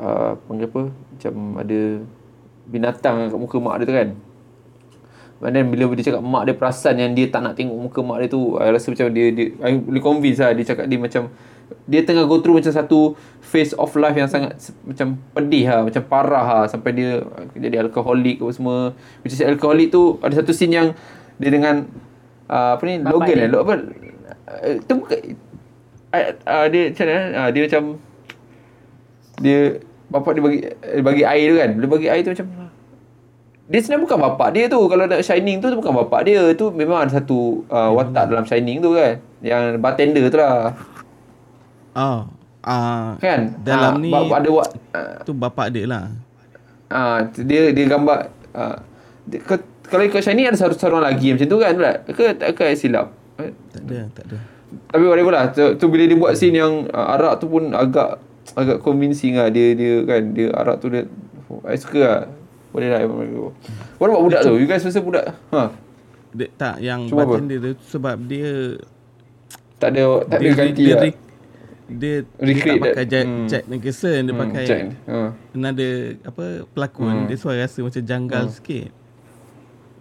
[0.03, 1.81] uh, panggil apa macam ada
[2.67, 4.11] binatang kat muka mak dia tu kan
[5.43, 8.23] And then bila dia cakap mak dia perasan yang dia tak nak tengok muka mak
[8.23, 11.35] dia tu I rasa macam dia, dia I boleh convince lah dia cakap dia macam
[11.89, 14.57] dia tengah go through macam satu phase of life yang sangat
[14.87, 17.21] macam pedih lah macam parah lah sampai dia
[17.57, 18.77] jadi alkoholik apa semua
[19.27, 20.89] which is alkoholik tu ada satu scene yang
[21.37, 21.85] dia dengan
[22.49, 23.45] uh, apa ni Bapak Logan dia.
[23.45, 25.19] eh apa uh, tu bukan
[26.13, 27.83] uh, uh, dia macam mana uh, dia macam
[29.43, 29.61] dia
[30.13, 32.47] bapak dia bagi eh, bagi air tu kan dia bagi air tu macam
[33.73, 36.69] dia sebenarnya bukan bapak dia tu kalau nak Shining tu tu bukan bapak dia tu
[36.69, 40.77] memang ada satu uh, watak dalam Shining tu kan yang bartender tu lah
[41.93, 42.25] Oh.
[42.61, 46.15] Ah, kan Dalam Ah, ni ba- ada wa- uh, tu bapak dia lah.
[46.89, 48.79] uh, dia dia gambar uh,
[49.25, 52.49] dia, ke, kalau ikut Shining ada satu seorang lagi macam tu kan tak ke tak
[52.55, 54.37] ke silap Eh, Tak ada, tak ada.
[54.89, 58.23] tapi whatever lah tu, tu bila dia buat scene yang uh, arak tu pun agak
[58.53, 61.03] agak convincing lah dia dia kan dia arak tu dia
[61.49, 62.21] oh, I suka lah
[62.71, 63.01] boleh lah
[63.99, 64.55] What about budak tu?
[64.55, 65.75] You guys rasa budak ha?
[66.31, 67.37] Dia, tak yang Cuma apa?
[67.37, 68.79] bartender tu sebab dia
[69.77, 71.03] Tak ada tak ada dia, ganti dia, lah.
[71.03, 71.13] dia,
[71.95, 73.07] dia, dia Recreate tak pakai that.
[73.09, 73.47] Jack, Hmm.
[73.47, 74.83] Jack Nicholson dia Hmm, pakai Jack.
[75.05, 75.19] Ha.
[75.53, 77.27] another apa pelakon Hmm.
[77.27, 78.89] dia I rasa macam janggal sikit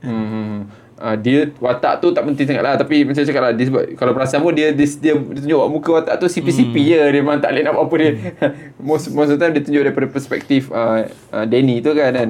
[0.01, 0.25] Hmm.
[0.25, 0.57] hmm.
[0.97, 4.13] Uh, dia watak tu tak penting sangat lah Tapi macam cakap lah dia sebab, Kalau
[4.13, 6.85] perasan pun dia Dia, dia, dia tunjuk muka watak tu CP-CP Hmm.
[6.87, 8.09] je Dia memang tak boleh nak apa dia
[8.79, 12.29] most, most of the time dia tunjuk daripada perspektif uh, uh, Danny tu kan kan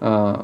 [0.00, 0.38] uh,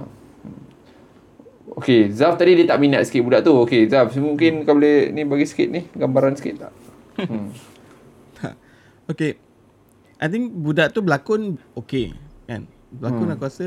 [1.72, 5.22] Okay Zaf tadi dia tak minat sikit budak tu Okay Zaf mungkin kau boleh Ni
[5.22, 6.72] bagi sikit ni Gambaran sikit tak
[7.26, 7.46] hmm.
[9.10, 9.32] Okay
[10.20, 12.14] I think budak tu berlakon okay
[12.46, 13.34] kan Berlakon Hmm.
[13.34, 13.66] aku rasa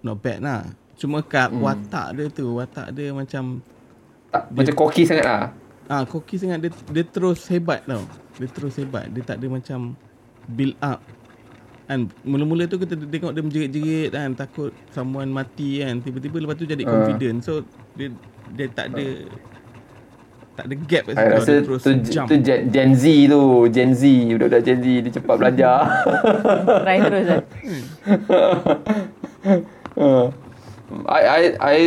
[0.00, 0.62] not bad lah
[0.94, 3.64] Cuma kat watak dia tu Watak dia macam
[4.28, 5.44] tak, Macam koki sangat lah
[5.90, 8.06] Ah, Koki sangat dia, dia terus hebat tau.
[8.38, 9.12] Dia terus hebat.
[9.12, 9.92] Dia tak ada macam
[10.48, 11.02] build up.
[11.84, 16.00] Kan mula-mula tu kita tengok dia menjerit-jerit kan takut someone mati kan.
[16.00, 16.88] Tiba-tiba lepas tu jadi Ah.
[16.88, 17.44] confident.
[17.44, 18.08] So dia
[18.54, 19.04] dia tak ada
[20.52, 21.24] tak ada gap kat situ.
[21.24, 21.32] tau.
[21.32, 22.26] rasa terus tu, jump.
[22.28, 23.40] tu Gen, Gen Z tu
[23.72, 24.02] Gen Z
[24.36, 25.76] Budak-budak Gen Z Dia cepat belajar
[26.84, 27.40] try terus lah
[29.92, 30.32] Uh,
[31.04, 31.78] I I I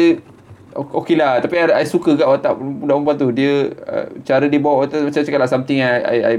[0.74, 4.46] o- okay lah tapi I, I suka kat watak budak perempuan tu dia uh, cara
[4.46, 6.36] dia bawa watak macam cakap lah something I, I, I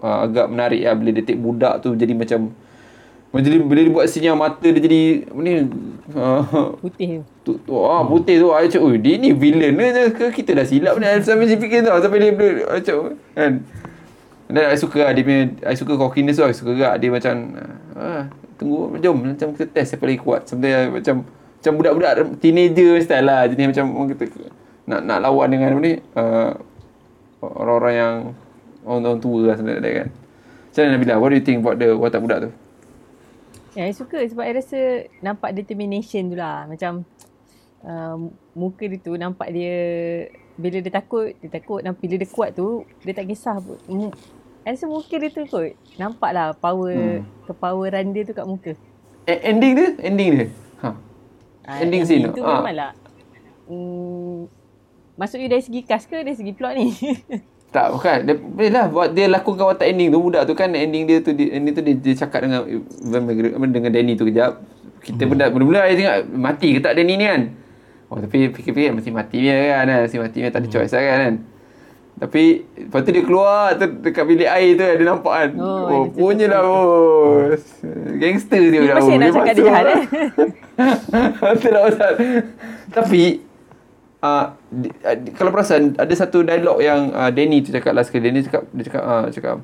[0.00, 2.52] uh, agak menarik lah bila dia take budak tu jadi macam
[3.32, 5.52] macam dia, bila dia buat yang mata dia jadi apa ni?
[6.12, 8.52] Uh, putih tu, tu ah putih tu.
[8.52, 11.08] I cakap oi dia ni villain ke ke kita dah silap ni.
[11.24, 13.52] Sampai saya fikir tau sampai dia bila I cakap kan?
[14.52, 16.44] Dan I suka lah dia punya I suka cockiness tu.
[16.44, 17.56] I suka juga dia macam
[17.96, 18.28] ah,
[18.60, 20.44] tunggu jom macam kita test siapa lagi kuat.
[20.52, 23.48] Sebenarnya macam macam budak-budak teenager style lah.
[23.48, 24.24] Jadi macam orang kata
[24.84, 25.94] nak nak lawan dengan apa ni?
[26.12, 26.52] Uh,
[27.40, 28.14] orang-orang yang
[28.84, 30.08] orang-orang tua lah sebenarnya kan.
[30.68, 31.14] Macam mana Nabila?
[31.16, 32.50] What do you think about the watak budak tu?
[33.72, 36.68] Ya, I suka sebab I rasa nampak determination tu lah.
[36.68, 37.08] Macam
[37.80, 38.16] uh,
[38.52, 39.76] muka dia tu nampak dia
[40.60, 41.80] bila dia takut, dia takut.
[41.80, 43.80] Dan bila dia kuat tu, dia tak kisah pun.
[43.88, 44.12] Mm,
[44.62, 45.72] I rasa muka dia tu kot.
[45.96, 47.48] Nampak lah power, hmm.
[47.48, 48.72] kepoweran dia tu kat muka.
[49.24, 49.88] E- ending dia?
[50.04, 50.46] Ending dia?
[50.84, 50.88] Ha.
[51.62, 52.42] Ah, Ending scene tu?
[52.42, 52.58] Ah.
[52.58, 52.92] memang lah.
[53.70, 54.50] Hmm,
[55.14, 56.88] maksudnya dari segi cast ke dari segi plot ni?
[57.72, 61.24] Tak bukan dia lah buat dia lakukan watak ending tu budak tu kan ending dia
[61.24, 62.68] tu dia, ending tu dia, dia cakap dengan
[63.64, 64.60] dengan Danny tu kejap.
[65.00, 65.50] Kita hmm.
[65.50, 67.42] mula-mula saya tengok mati ke tak Danny ni kan.
[68.12, 69.98] Oh tapi fikir-fikir mesti mati dia kan kan.
[70.04, 70.74] Mesti mati dia tak ada Hmm.
[70.76, 71.18] choice lah kan.
[71.18, 71.34] kan.
[72.12, 72.42] Tapi
[72.76, 75.50] lepas tu dia keluar tu dekat bilik air tu dia nampak kan.
[75.56, 77.62] Oh, Oh, dia punya lah bos.
[78.20, 80.02] Gangster dia Dia budak masih nak cakap dia jahat, eh?
[81.56, 82.12] Betul lah Ustaz.
[82.92, 83.22] Tapi
[84.22, 88.30] uh, di, uh, kalau perasan ada satu dialog yang uh, Danny tu cakap last kali.
[88.30, 89.58] Danny cakap dia cakap uh, cakap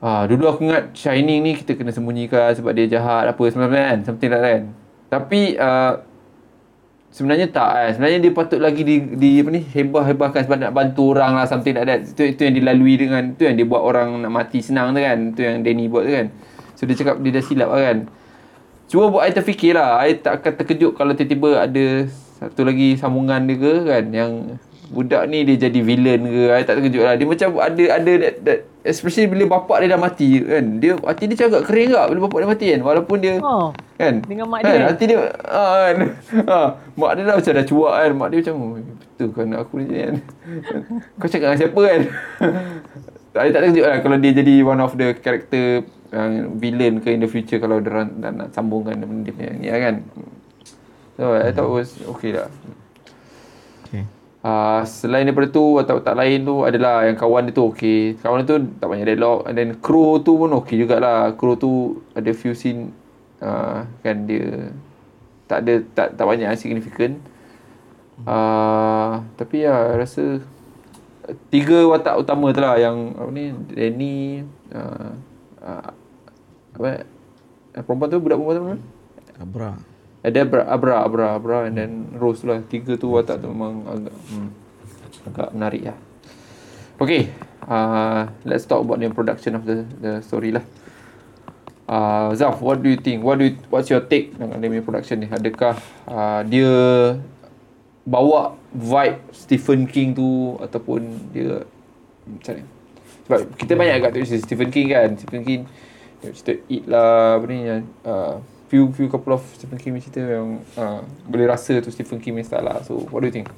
[0.00, 3.98] Ah, dulu aku ingat Shining ni kita kena sembunyikan sebab dia jahat apa sebenarnya kan.
[4.08, 4.64] Something like that kan.
[5.12, 5.92] Tapi uh,
[7.12, 7.90] sebenarnya tak kan.
[7.92, 11.76] Sebenarnya dia patut lagi di, di apa ni hebah-hebahkan sebab nak bantu orang lah something
[11.76, 12.00] like that.
[12.16, 15.36] Itu itu yang dilalui dengan itu yang dia buat orang nak mati senang tu kan.
[15.36, 16.26] Itu yang Danny buat tu kan.
[16.80, 17.98] So dia cakap dia dah silap lah kan.
[18.88, 20.00] Cuba buat I terfikir lah.
[20.00, 22.08] I tak akan terkejut kalau tiba-tiba ada
[22.40, 24.04] satu lagi sambungan dia ke kan.
[24.08, 24.32] Yang
[24.90, 26.42] budak ni dia jadi villain ke.
[26.50, 27.14] I tak terkejut lah.
[27.14, 30.64] Dia macam ada ada that, that especially bila bapak dia dah mati kan.
[30.82, 32.80] Dia hati dia agak kering tak bila bapak dia mati kan.
[32.82, 33.70] Walaupun dia Oh.
[34.00, 34.14] kan.
[34.24, 34.72] Dengan mak kan?
[34.72, 34.88] dia.
[34.90, 35.96] Hati dia ah, kan.
[36.48, 36.58] ha,
[37.00, 38.10] mak dia dah macam dah cuak kan.
[38.18, 40.14] Mak dia macam oh, betul kan anak aku ni kan.
[41.20, 42.00] Kau cakap dengan siapa kan?
[43.30, 47.22] I tak terkejut lah kalau dia jadi one of the character yang villain ke in
[47.22, 49.94] the future kalau dia nak, nak sambungkan benda dia punya ni lah kan.
[51.20, 52.48] So I thought it was okay lah.
[53.84, 54.08] Okay.
[54.40, 58.16] Uh, selain daripada tu watak-watak lain tu adalah yang kawan dia tu okey.
[58.24, 61.36] Kawan dia tu tak banyak dialog and then crew tu pun okey jugalah.
[61.36, 62.88] Crew tu ada few scene
[63.44, 64.72] uh, kan dia
[65.44, 67.20] tak ada tak tak banyak yang significant.
[68.24, 70.40] Uh, tapi ya rasa
[71.52, 74.40] tiga watak utama tu lah yang apa ni Danny
[74.72, 75.12] uh,
[75.60, 75.88] uh,
[76.80, 77.04] apa
[77.76, 78.80] eh, perempuan tu budak perempuan tu mana?
[80.20, 82.60] Ada Abra, Abra, Abra, Abra and then Rose lah.
[82.68, 84.48] Tiga tu watak tu memang agak hmm,
[85.32, 85.96] agak menarik lah.
[87.00, 87.32] Okay,
[87.64, 90.60] uh, let's talk about the production of the the story lah.
[91.88, 93.24] Uh, Zaf, what do you think?
[93.24, 95.28] What do you, what's your take dengan dia production ni?
[95.32, 95.74] Adakah
[96.06, 96.70] uh, dia
[98.04, 101.64] bawa vibe Stephen King tu ataupun dia
[102.28, 102.64] macam ni?
[103.26, 105.08] Sebab kita banyak agak cerita Stephen King kan.
[105.18, 105.60] Stephen King
[106.20, 107.58] tengok cerita It lah apa ni
[108.04, 108.36] uh,
[108.70, 112.38] few few couple of Stephen King punya cerita yang uh, boleh rasa tu Stephen King
[112.38, 112.78] punya style lah.
[112.80, 113.50] So what do you think?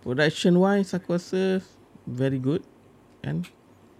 [0.00, 1.60] Production wise aku rasa
[2.08, 2.64] very good
[3.20, 3.44] kan.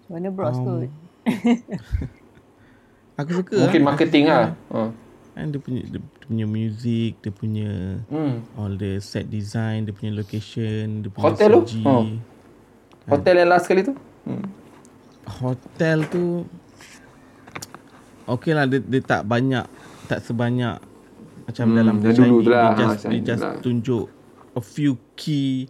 [0.08, 0.90] Mana bros Um, kot.
[3.18, 3.88] Aku suka Mungkin lah.
[3.92, 4.54] marketing lah.
[4.70, 4.88] Uh.
[5.34, 7.70] Kan dia punya dia, dia punya music, dia punya
[8.06, 8.46] Hmm.
[8.54, 11.60] all the set design, dia punya location, dia punya Hotel tu?
[11.66, 11.82] CG.
[11.84, 12.06] Oh.
[13.08, 13.92] Hotel yang last kali tu?
[14.22, 14.46] Hmm.
[15.26, 16.46] Hotel tu
[18.28, 19.64] Okay lah dia, dia tak banyak
[20.04, 20.76] Tak sebanyak
[21.44, 22.66] Macam Hmm, dalam yang Shining, dulu tu lah.
[22.68, 23.54] Dia Ha, just, dia Shining just lah.
[23.58, 24.06] tunjuk
[24.52, 25.66] A few key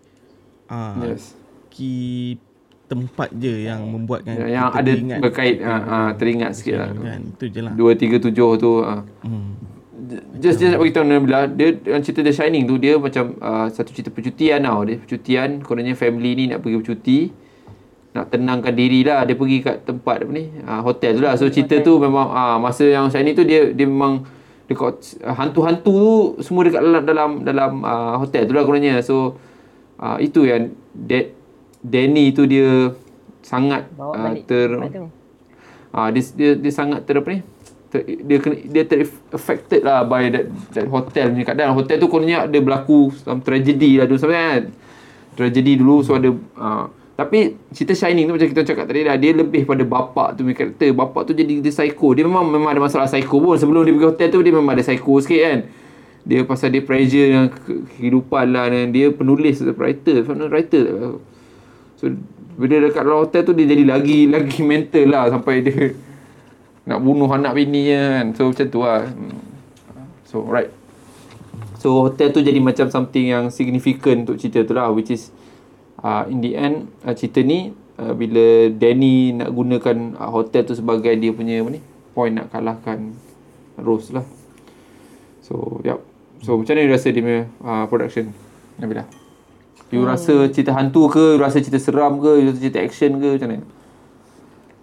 [0.67, 1.39] uh, Yes.
[1.69, 2.37] Key
[2.85, 5.19] tempat je yang membuatkan Yang, yang kita ada teringat.
[5.21, 6.89] berkait uh, uh, teringat sikit lah.
[6.91, 8.73] kan, Itu je lah Dua, tiga, tujuh tu.
[8.81, 9.05] Uh.
[9.23, 9.51] hmm.
[10.35, 13.91] Just just nak beritahu Nabila dia dalam cerita The Shining tu dia macam uh, satu
[13.91, 17.19] cerita percutian tau dia percutian kononnya family ni nak pergi bercuti
[18.17, 21.47] nak tenangkan diri lah dia pergi kat tempat apa ni uh, hotel tu lah so
[21.53, 24.25] cerita tu memang uh, masa yang Shining tu dia dia memang
[24.65, 29.37] dekat uh, hantu-hantu tu semua dekat dalam dalam dalam uh, hotel tu lah kononnya so
[30.01, 31.37] uh, itu yang that
[31.85, 32.91] Danny tu dia
[33.43, 35.09] sangat Bawa uh, ter tu.
[35.89, 37.41] Ah dia, dia dia sangat ter apa ni?
[37.89, 40.47] Ter, dia kena dia ter affected lah by that
[40.77, 41.73] that hotel punya keadaan.
[41.73, 44.65] Hotel tu kononnya ada berlaku some tragedy lah dulu sebenarnya kan.
[45.39, 46.29] Tragedy dulu so ada
[46.59, 50.47] ah, tapi cerita Shining tu macam kita cakap tadi dah dia lebih pada bapak tu
[50.55, 50.95] karakter.
[50.95, 52.15] Bapak tu jadi dia psycho.
[52.15, 53.59] Dia memang memang ada masalah psycho pun.
[53.59, 55.59] Sebelum dia pergi hotel tu dia memang ada psycho sikit kan.
[56.23, 60.85] Dia pasal dia pressure dengan ke- kehidupan lah dan dia penulis writer, sebenarnya writer.
[61.99, 62.15] So
[62.55, 65.99] bila dekat dalam hotel tu dia jadi lagi lagi mental lah sampai dia
[66.87, 68.27] nak bunuh anak bininya kan.
[68.39, 69.11] So macam tu lah.
[70.23, 70.71] So right.
[71.83, 75.35] So hotel tu jadi macam something yang significant untuk cerita tu lah which is
[76.03, 80.75] uh, in the end uh, cerita ni uh, bila Danny nak gunakan uh, hotel tu
[80.75, 81.81] sebagai dia punya apa ni
[82.15, 83.15] point nak kalahkan
[83.79, 84.27] Rose lah.
[85.39, 86.03] So, yep.
[86.43, 88.35] So, macam mana you rasa dia punya uh, production?
[88.77, 89.07] Nabila.
[89.89, 90.11] You Hmm.
[90.13, 91.39] rasa cerita hantu ke?
[91.39, 92.43] You rasa cerita seram ke?
[92.43, 93.29] You rasa cerita action ke?
[93.39, 93.65] Macam mana?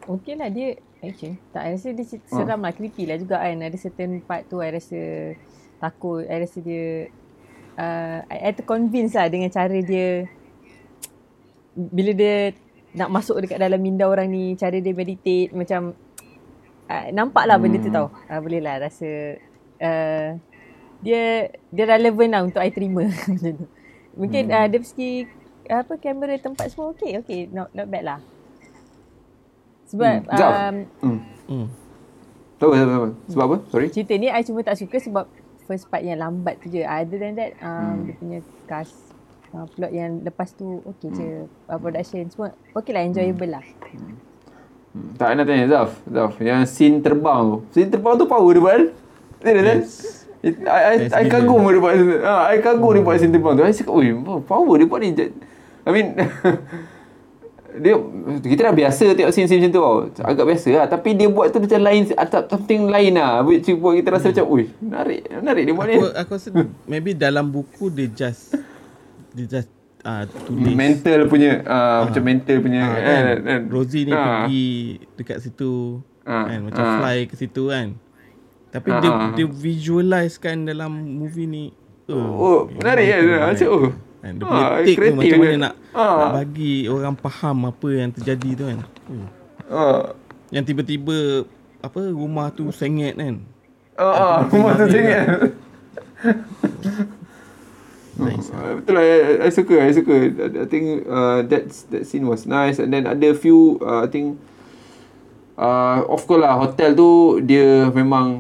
[0.08, 1.38] Okay lah dia action.
[1.54, 2.16] Tak, I rasa dia Ah.
[2.18, 2.36] uh.
[2.42, 2.74] seram lah.
[2.74, 3.62] Creepy lah juga kan.
[3.62, 5.00] Ada certain part tu I rasa
[5.78, 6.26] takut.
[6.26, 7.12] I rasa dia
[7.78, 10.26] uh, I, I terconvince lah dengan cara dia
[11.76, 12.36] bila dia
[12.92, 15.92] nak masuk dekat dalam minda orang ni cara dia meditate macam
[16.86, 17.98] uh, nampak lah benda tu Hmm.
[18.00, 19.36] tau uh, boleh lah rasa
[19.78, 20.28] uh,
[21.02, 21.24] dia
[21.70, 23.04] dia relevan lah untuk I terima
[23.60, 23.68] tu.
[24.16, 24.56] mungkin Hmm.
[24.56, 25.12] uh, dari segi
[25.66, 28.20] apa kamera tempat semua okay okay not not bad lah
[29.86, 30.34] sebab Hmm.
[30.34, 31.20] Um, Hmm.
[31.46, 31.68] Hmm.
[32.56, 33.10] Tahu apa, apa, apa?
[33.28, 33.58] Sebab apa?
[33.68, 33.88] Sorry.
[33.92, 35.28] cerita ni I cuma tak suka sebab
[35.66, 36.82] first part yang lambat tu je.
[36.82, 38.02] Other than that, um, Hmm.
[38.02, 38.96] dia punya cast,
[39.56, 41.28] uh, plot yang lepas tu okay je.
[41.72, 43.64] Uh, production semua okay lah, enjoyable lah.
[43.64, 45.16] Hmm.
[45.16, 45.92] Tak nak tanya Zaf.
[46.08, 47.58] Zaf, yang scene terbang tu.
[47.72, 48.80] Scene terbang tu power dia buat.
[49.40, 49.80] Tidak kan?
[49.80, 53.58] It- I, I, Best I kagum dia buat ha, I kagum dia buat scene terbang
[53.58, 54.14] tu I cakap Ui
[54.46, 56.14] power dia buat ni I mean
[57.84, 57.94] dia
[58.40, 59.96] kita dah biasa tengok scene-scene macam tu tau.
[60.24, 60.88] Agak biasa lah.
[60.88, 63.44] Tapi dia buat tu macam lain, atap something lain lah.
[63.44, 65.98] Which buat kita rasa macam, ui, menarik, menarik dia buat ni.
[66.00, 66.50] Aku, aku rasa
[66.88, 68.56] maybe dalam buku dia just
[69.36, 69.70] dia just
[70.02, 72.82] uh, tulis Mental punya, uh, macam mental punya.
[72.82, 73.38] Ah, kan, kan?
[73.44, 73.62] kan.
[73.68, 74.24] Rosie ni Ah.
[74.48, 74.66] pergi
[75.14, 76.94] dekat situ Ah, kan macam ah.
[76.98, 77.88] fly ke situ kan.
[78.72, 81.64] Tapi Ah, dia dia visualize kan dalam movie ni.
[82.08, 83.22] Oh, menarik kan?
[83.52, 83.90] Macam, oh.
[84.20, 85.60] Kan, dia punya take tu macam mana kan?
[85.62, 86.18] nak, Ah.
[86.18, 88.80] nak bagi orang faham apa yang terjadi tu kan.
[89.06, 89.28] Oh.
[89.66, 90.02] Uh,
[90.50, 91.46] Yang tiba-tiba
[91.82, 93.42] apa rumah tu sengit kan.
[93.98, 95.28] uh, uh, rumah tu cengat.
[98.16, 98.48] Nice.
[98.48, 100.16] Uh, betul lah, I, I suka, I suka.
[100.56, 102.80] I, think uh, that that scene was nice.
[102.80, 104.40] And then ada few, uh, I think,
[105.60, 108.40] uh, of course lah, hotel tu dia memang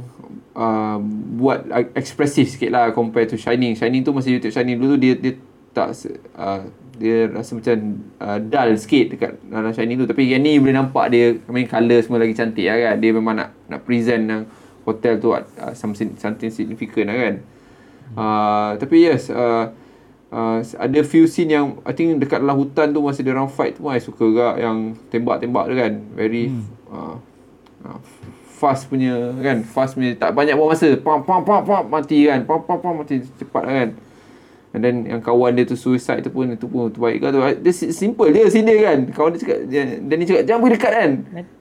[0.56, 0.98] uh,
[1.36, 3.76] buat uh, ekspresif sikit lah compare to Shining.
[3.76, 5.34] Shining tu masa you tengok Shining dulu tu dia dia
[5.76, 5.92] tak
[6.40, 6.64] uh,
[6.96, 7.76] dia rasa macam
[8.24, 10.08] uh, dull sikit dekat dalam Shining tu.
[10.08, 12.96] Tapi yang ni boleh nampak dia, I mean colour semua lagi cantik lah kan.
[13.04, 14.42] Dia memang nak nak present yang
[14.88, 15.44] hotel tu uh,
[15.76, 17.36] something, something significant lah kan.
[18.14, 19.74] Uh, tapi yes, uh,
[20.30, 23.76] uh, ada few scene yang I think dekat dalam hutan tu masa dia orang fight
[23.76, 25.93] tu I suka juga yang tembak-tembak tu kan.
[26.14, 26.66] Very hmm.
[26.93, 27.16] uh,
[27.89, 27.99] uh,
[28.56, 29.66] fast punya kan.
[29.66, 30.93] Fast punya tak banyak buang masa.
[31.01, 32.45] Pam pam pam pam mati kan.
[32.45, 33.89] Pam pam pam mati cepat lah kan.
[34.76, 37.39] And then yang kawan dia tu suicide tu pun itu pun terbaik kan tu.
[37.39, 39.08] Dia si- simple dia scene dia kan.
[39.08, 41.12] Kawan dia cakap dia, dan dia cakap jangan pergi dekat kan.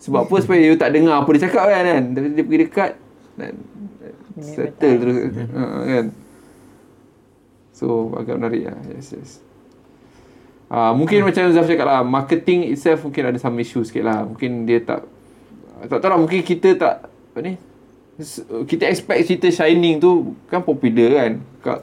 [0.03, 2.03] Sebab apa supaya you tak dengar apa dia cakap kan kan.
[2.11, 2.93] Tapi dia pergi dekat
[3.39, 3.53] dan
[4.43, 5.17] settle terus
[5.55, 6.07] uh, kan.
[7.75, 8.79] So agak menarik lah.
[8.95, 9.31] Yes yes.
[10.71, 14.25] Uh, Mungkin macam Zaf cakap lah Marketing itself mungkin ada some issue sikit lah.
[14.25, 15.05] Mungkin dia tak
[15.91, 17.61] Tak tahu lah mungkin kita tak Apa ni?
[18.65, 21.33] Kita expect cerita Shining tu Kan popular kan?
[21.61, 21.79] Kat,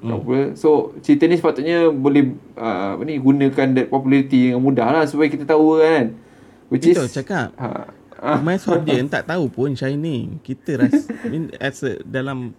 [0.00, 0.46] kat popular.
[0.56, 5.28] So cerita ni sepatutnya Boleh uh, Apa ni Gunakan that popularity yang mudah lah Supaya
[5.28, 6.16] kita tahu kan?
[6.72, 7.52] Which Betul is cakap.
[7.60, 10.40] ha, Mass audience tak tahu pun Shining.
[10.40, 12.56] Kita rasa I mean, as a, dalam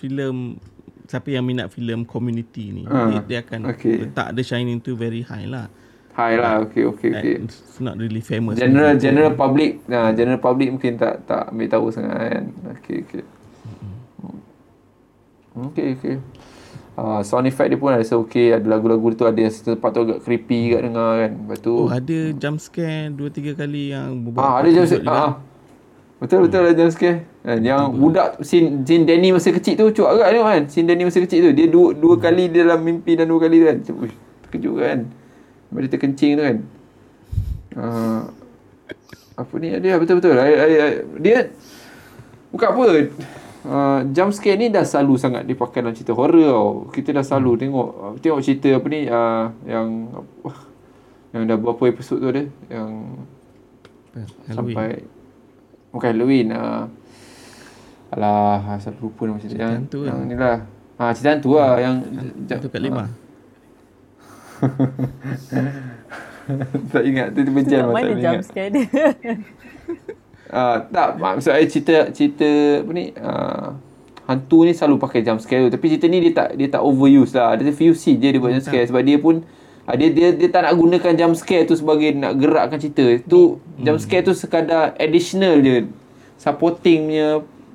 [0.00, 0.58] filem
[1.04, 4.08] siapa yang minat filem community ni Ah, dia, dia akan okay.
[4.08, 5.68] letak the Shining tu very high lah.
[6.14, 8.56] High lah Okay okay okay It's not really famous.
[8.56, 12.44] General general public nah, general public mungkin tak tak ambil tahu sangat kan.
[12.78, 13.22] Okey okey.
[15.54, 16.16] Okey okey.
[16.94, 20.00] Uh, sound effect dia pun ada rasa okey, ada lagu-lagu tu ada yang tempat tu
[20.06, 21.32] agak creepy kat dengar kan.
[21.34, 25.04] Lepas tu Oh ada jump scare 2 3 kali yang ah ada jump scare.
[25.10, 25.42] Ah.
[26.24, 27.28] Betul betul jump scare.
[27.44, 30.62] Kan yang budak scene, scene Danny masa kecil tu cuak agak tengok kan.
[30.72, 33.60] Scene Danny masa kecil tu dia dua dua kali dia dalam mimpi dan dua kali
[33.60, 33.76] tu kan.
[33.84, 34.16] Macam, Uish,
[34.48, 34.98] terkejut kan.
[35.68, 36.56] Dia terkencing tu kan.
[37.76, 38.20] Uh,
[39.36, 40.40] apa ni dia betul betul.
[40.40, 41.52] I, I, I, dia
[42.48, 42.84] bukan apa.
[43.64, 46.72] Uh, jump scare ni dah selalu sangat dipakai dalam cerita horror tau.
[46.88, 47.60] Kita dah selalu hmm.
[47.60, 47.88] tengok
[48.24, 49.88] tengok cerita apa ni uh, yang
[50.40, 50.58] uh,
[51.36, 53.20] yang dah berapa episod tu ada yang
[54.14, 54.56] Halloween.
[54.56, 54.88] sampai
[55.94, 56.90] bukan Halloween uh,
[58.10, 59.54] alah asal lupa nama cerita.
[59.54, 60.26] Cerita yang, hantu yang kan?
[60.26, 60.58] ni lah
[60.98, 62.02] ha, cerita hantu lah yang
[62.50, 63.04] Itu kat lima.
[66.92, 68.42] tak ingat tu tiba jam kat tak mana ingat.
[68.42, 68.86] scare dia?
[70.54, 72.46] Ah, tak maksud saya cerita cerita
[72.84, 73.74] apa ni uh,
[74.28, 77.34] hantu ni selalu pakai jump scare tu tapi cerita ni dia tak dia tak overuse
[77.34, 77.58] lah.
[77.58, 79.42] Ada few scene je dia buat jump scare sebab dia pun
[79.84, 83.20] ah, dia, dia dia tak nak gunakan jump scare tu sebagai nak gerakkan cerita.
[83.24, 85.88] Tu jump scare tu sekadar additional je.
[86.40, 87.28] Supporting punya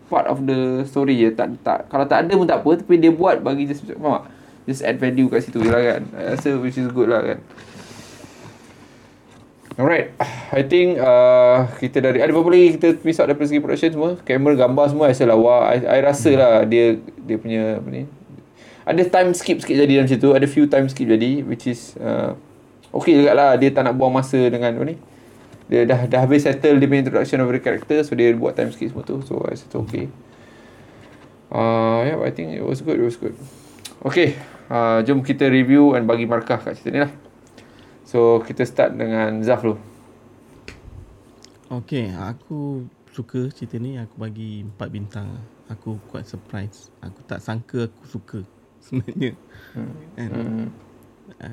[0.10, 1.30] part of the story je.
[1.34, 4.24] Tak tak kalau tak ada pun tak apa tapi dia buat bagi just faham tak?
[4.70, 6.02] Just add value kat situ je lah kan.
[6.14, 7.40] I rasa which is good lah kan.
[9.80, 10.12] Alright,
[10.52, 14.12] I think uh, kita dari ada berapa lagi kita miss out daripada segi production semua,
[14.28, 15.72] kamera, gambar semua I rasa lawa.
[15.72, 18.04] I, I rasa lah dia dia punya apa ni.
[18.90, 22.34] Ada time skip sikit jadi dalam situ, ada few time skip jadi which is uh,
[22.90, 24.98] okay juga lah dia tak nak buang masa dengan apa ni.
[25.70, 28.74] Dia dah dah habis settle dia punya introduction of the character so dia buat time
[28.74, 29.22] skip semua tu.
[29.22, 30.10] So I tu okay.
[31.54, 33.38] Uh, yeah, I think it was good, it was good.
[34.02, 34.38] Okay,
[34.74, 37.14] uh, jom kita review and bagi markah kat cerita ni lah.
[38.10, 39.78] So kita start dengan Zaf dulu.
[41.70, 44.02] Okay, aku suka cerita ni.
[44.02, 45.38] Aku bagi 4 bintang.
[45.70, 46.90] Aku quite surprise.
[47.06, 48.40] Aku tak sangka aku suka
[48.90, 49.38] sebenarnya.
[49.78, 49.94] Hmm.
[50.18, 50.68] And, hmm.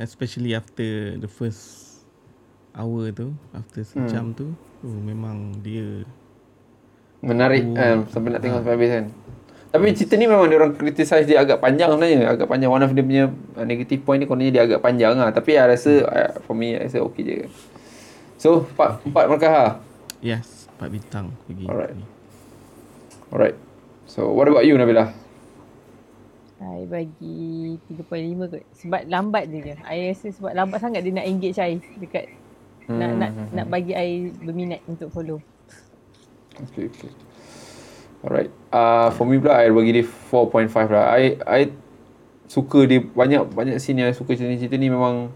[0.01, 2.01] Especially after the first
[2.73, 3.37] hour tu.
[3.53, 4.39] After sejam hmm.
[4.41, 4.47] tu.
[4.81, 6.03] Oh, memang dia...
[7.21, 9.07] Menarik oh, um, sampai nak tengok sampai habis kan.
[9.67, 12.33] Tapi cerita ni memang dia orang criticize dia agak panjang sebenarnya.
[12.33, 12.73] Agak panjang.
[12.73, 15.29] One of dia punya uh, negative point ni kononnya dia agak panjang lah.
[15.33, 17.37] Tapi I rasa, uh, for me, I rasa okay je.
[18.41, 19.67] So, empat, empat markah ha?
[20.21, 21.27] Yes, empat bintang.
[21.49, 21.97] Bagi Alright.
[23.33, 23.57] Alright.
[24.07, 25.13] So, what about you, Nabila?
[26.57, 28.65] I bagi 3.5 kot.
[28.81, 29.77] Sebab lambat je.
[29.85, 32.33] I rasa sebab lambat sangat dia nak engage I dekat
[32.89, 32.97] hmm.
[32.97, 33.49] nak nak hmm.
[33.53, 35.39] nak bagi I berminat untuk follow.
[36.57, 37.13] Okay, okay.
[38.25, 38.49] Alright.
[38.73, 41.05] Uh, for me pula, I bagi dia 4.5 lah.
[41.13, 41.61] I I
[42.49, 45.31] suka dia banyak banyak scene yang suka cerita-cerita ni memang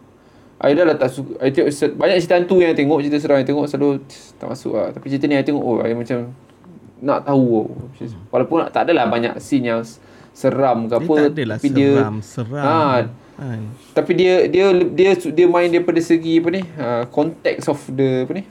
[0.62, 3.48] I dah lah tak suka I tengok banyak cerita hantu yang tengok cerita seram yang
[3.48, 4.04] tengok selalu
[4.38, 6.30] tak masuk lah tapi cerita ni I tengok oh I macam
[7.00, 7.68] nak tahu oh.
[8.28, 9.80] walaupun tak adalah banyak scene yang
[10.32, 12.74] seram ke apa dia tak adalah tapi seram dia, seram ha,
[13.36, 13.60] kan.
[13.92, 18.32] tapi dia dia dia dia main daripada segi apa ni uh, context of the apa
[18.38, 18.44] ni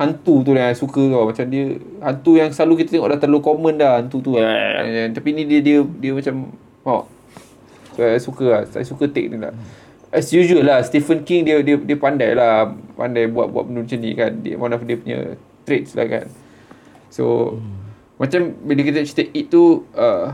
[0.00, 1.28] hantu tu yang suka tau.
[1.28, 5.36] Macam dia hantu yang selalu kita tengok dah terlalu common dah hantu tu eh, tapi
[5.36, 6.56] ni dia dia dia macam
[6.88, 7.04] oh
[7.92, 8.62] so saya suka lah.
[8.64, 9.52] Saya suka take ni lah.
[10.08, 13.98] As usual lah Stephen King dia dia dia pandai lah pandai buat buat benda macam
[14.00, 14.32] ni kan.
[14.40, 15.36] Dia one of dia punya
[15.68, 16.26] traits lah kan.
[17.12, 17.76] So hmm.
[18.16, 20.32] macam bila kita cerita it tu uh,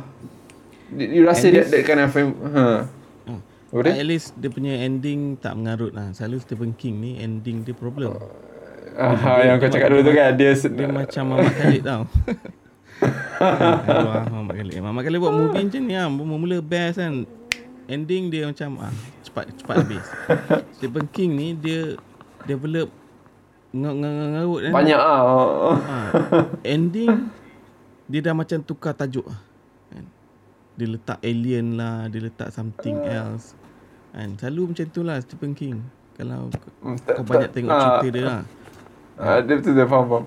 [0.95, 2.87] you rasa that, that kind of frame ha
[3.27, 3.35] huh.
[3.75, 3.83] oh.
[3.83, 8.15] At least dia punya ending tak mengarut lah Selalu Stephen King ni ending dia problem
[8.15, 8.47] uh,
[8.97, 12.03] Ah, yang kau cakap dulu tu kan dia dia macam Mamat Khalid tau.
[13.45, 14.81] ah, Mamat Khalid.
[14.81, 17.29] Mamat Khalid buat movie macam ni ah, mula-mula best kan.
[17.87, 20.07] Ending dia macam ah cepat cepat habis.
[20.81, 22.01] Stephen King ni dia
[22.49, 22.89] develop
[23.77, 24.73] ngarut kan.
[24.73, 25.77] Banyak ah.
[25.77, 26.09] ah.
[26.65, 27.29] Ending
[28.09, 29.39] dia dah macam tukar tajuk ah.
[30.77, 33.57] Dia letak alien lah, dia letak something else.
[34.13, 34.37] Kan?
[34.37, 35.81] Selalu macam tu lah Stephen King.
[36.17, 38.43] Kalau hmm, kau banyak tengok cerita dia lah.
[39.17, 40.25] Uh, dia betul dia faham faham.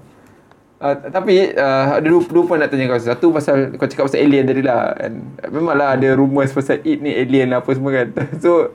[0.80, 4.24] Uh, tapi uh, ada dua, dua point nak tanya kau Satu pasal Kau cakap pasal
[4.24, 5.12] alien tadi lah kan?
[5.52, 8.08] Memanglah ada rumours pasal it ni alien apa semua kan
[8.44, 8.72] So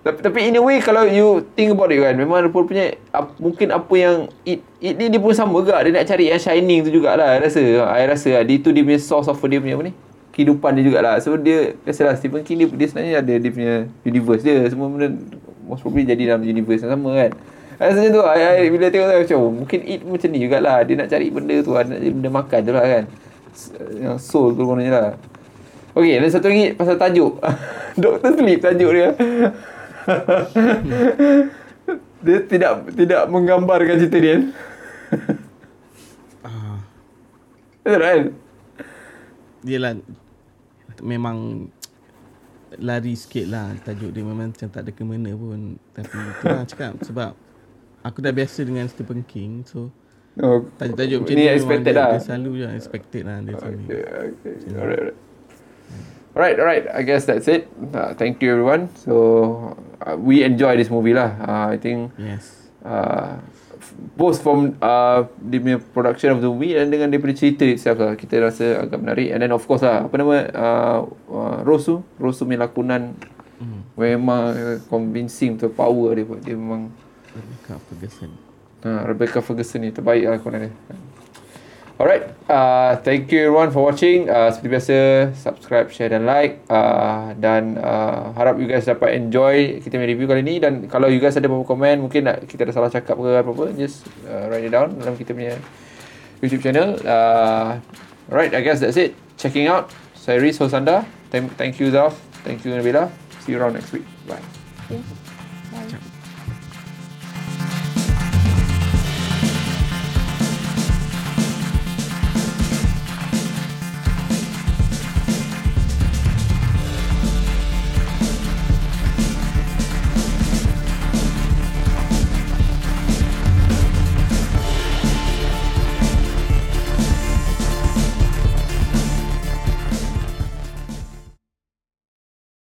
[0.00, 3.28] tapi, tapi in a way Kalau you think about it kan Memang dia punya uh,
[3.36, 6.88] Mungkin apa yang It, it ni dia pun sama ke Dia nak cari yang shining
[6.88, 9.92] tu jugalah rasa I rasa lah Dia tu dia punya source of dia punya apa
[9.92, 9.94] ni
[10.30, 11.18] Kehidupan dia jugalah.
[11.18, 13.74] So dia Biasalah Stephen King dia, dia sebenarnya ada Dia punya
[14.06, 14.62] universe dia.
[14.70, 15.10] Semua benda
[15.66, 17.30] Most probably jadi dalam universe yang sama kan?
[17.80, 20.76] Rasanya tu I, I, Bila tengok tu macam oh, Mungkin eat macam ni jugalah.
[20.86, 23.04] Dia nak cari benda tu Dia nak cari benda makan tu lah kan?
[23.98, 25.08] Yang soul tu kononnya lah.
[25.90, 27.42] Okay ada satu lagi Pasal tajuk.
[28.02, 29.08] Doktor Sleep tajuk dia.
[32.24, 34.36] Dia tidak Tidak menggambarkan cerita dia.
[36.46, 36.78] Uh,
[37.82, 38.22] Betul kan
[39.64, 39.96] Yelah
[41.00, 41.68] Memang
[42.78, 44.22] lari sikit lah tajuk dia.
[44.22, 45.80] Memang macam tak ada kemana pun.
[45.96, 47.30] Tapi tu lah cakap sebab
[48.04, 49.92] aku dah biasa dengan Stephen King so
[50.40, 52.16] oh, tajuk-tajuk macam ni, expected lah.
[52.16, 54.54] dia selalu je expected lah dia okay, okay.
[54.76, 55.16] alright, alright.
[56.32, 56.84] alright alright.
[56.88, 57.68] I guess that's it.
[57.92, 58.88] Uh, thank you everyone.
[58.96, 61.36] So uh, we enjoy this movie lah.
[61.44, 62.72] Uh, I think yes.
[62.86, 63.36] uh,
[64.14, 68.40] both from uh, the production of the movie dan dengan daripada cerita itself lah kita
[68.40, 70.98] rasa agak menarik and then of course lah apa nama uh,
[71.32, 73.16] uh, Rosu Rosu punya lakonan
[73.58, 73.96] mm.
[73.96, 74.42] memang
[74.92, 76.92] convincing tu power dia dia memang
[77.34, 78.30] Rebecca Ferguson.
[78.82, 80.70] Ha, Rebecca Ferguson ni terbaik lah korang ni.
[82.00, 84.24] Alright, uh, thank you everyone for watching.
[84.24, 84.96] Uh, seperti biasa,
[85.36, 86.64] subscribe, share dan like.
[86.64, 90.56] Uh, dan uh, harap you guys dapat enjoy kita punya review kali ni.
[90.56, 93.76] Dan kalau you guys ada beberapa komen, mungkin nak, kita ada salah cakap ke apa-apa,
[93.76, 95.60] just uh, write it down dalam kita punya
[96.40, 96.96] YouTube channel.
[97.04, 97.76] Uh,
[98.32, 99.12] alright, I guess that's it.
[99.36, 99.92] Checking out.
[100.16, 101.04] Saya Riz Hosanda.
[101.28, 102.16] Thank, thank you Zaf.
[102.48, 103.12] Thank you Nabila.
[103.44, 104.08] See you around next week.
[104.24, 104.40] Bye.
[104.88, 105.19] Bye.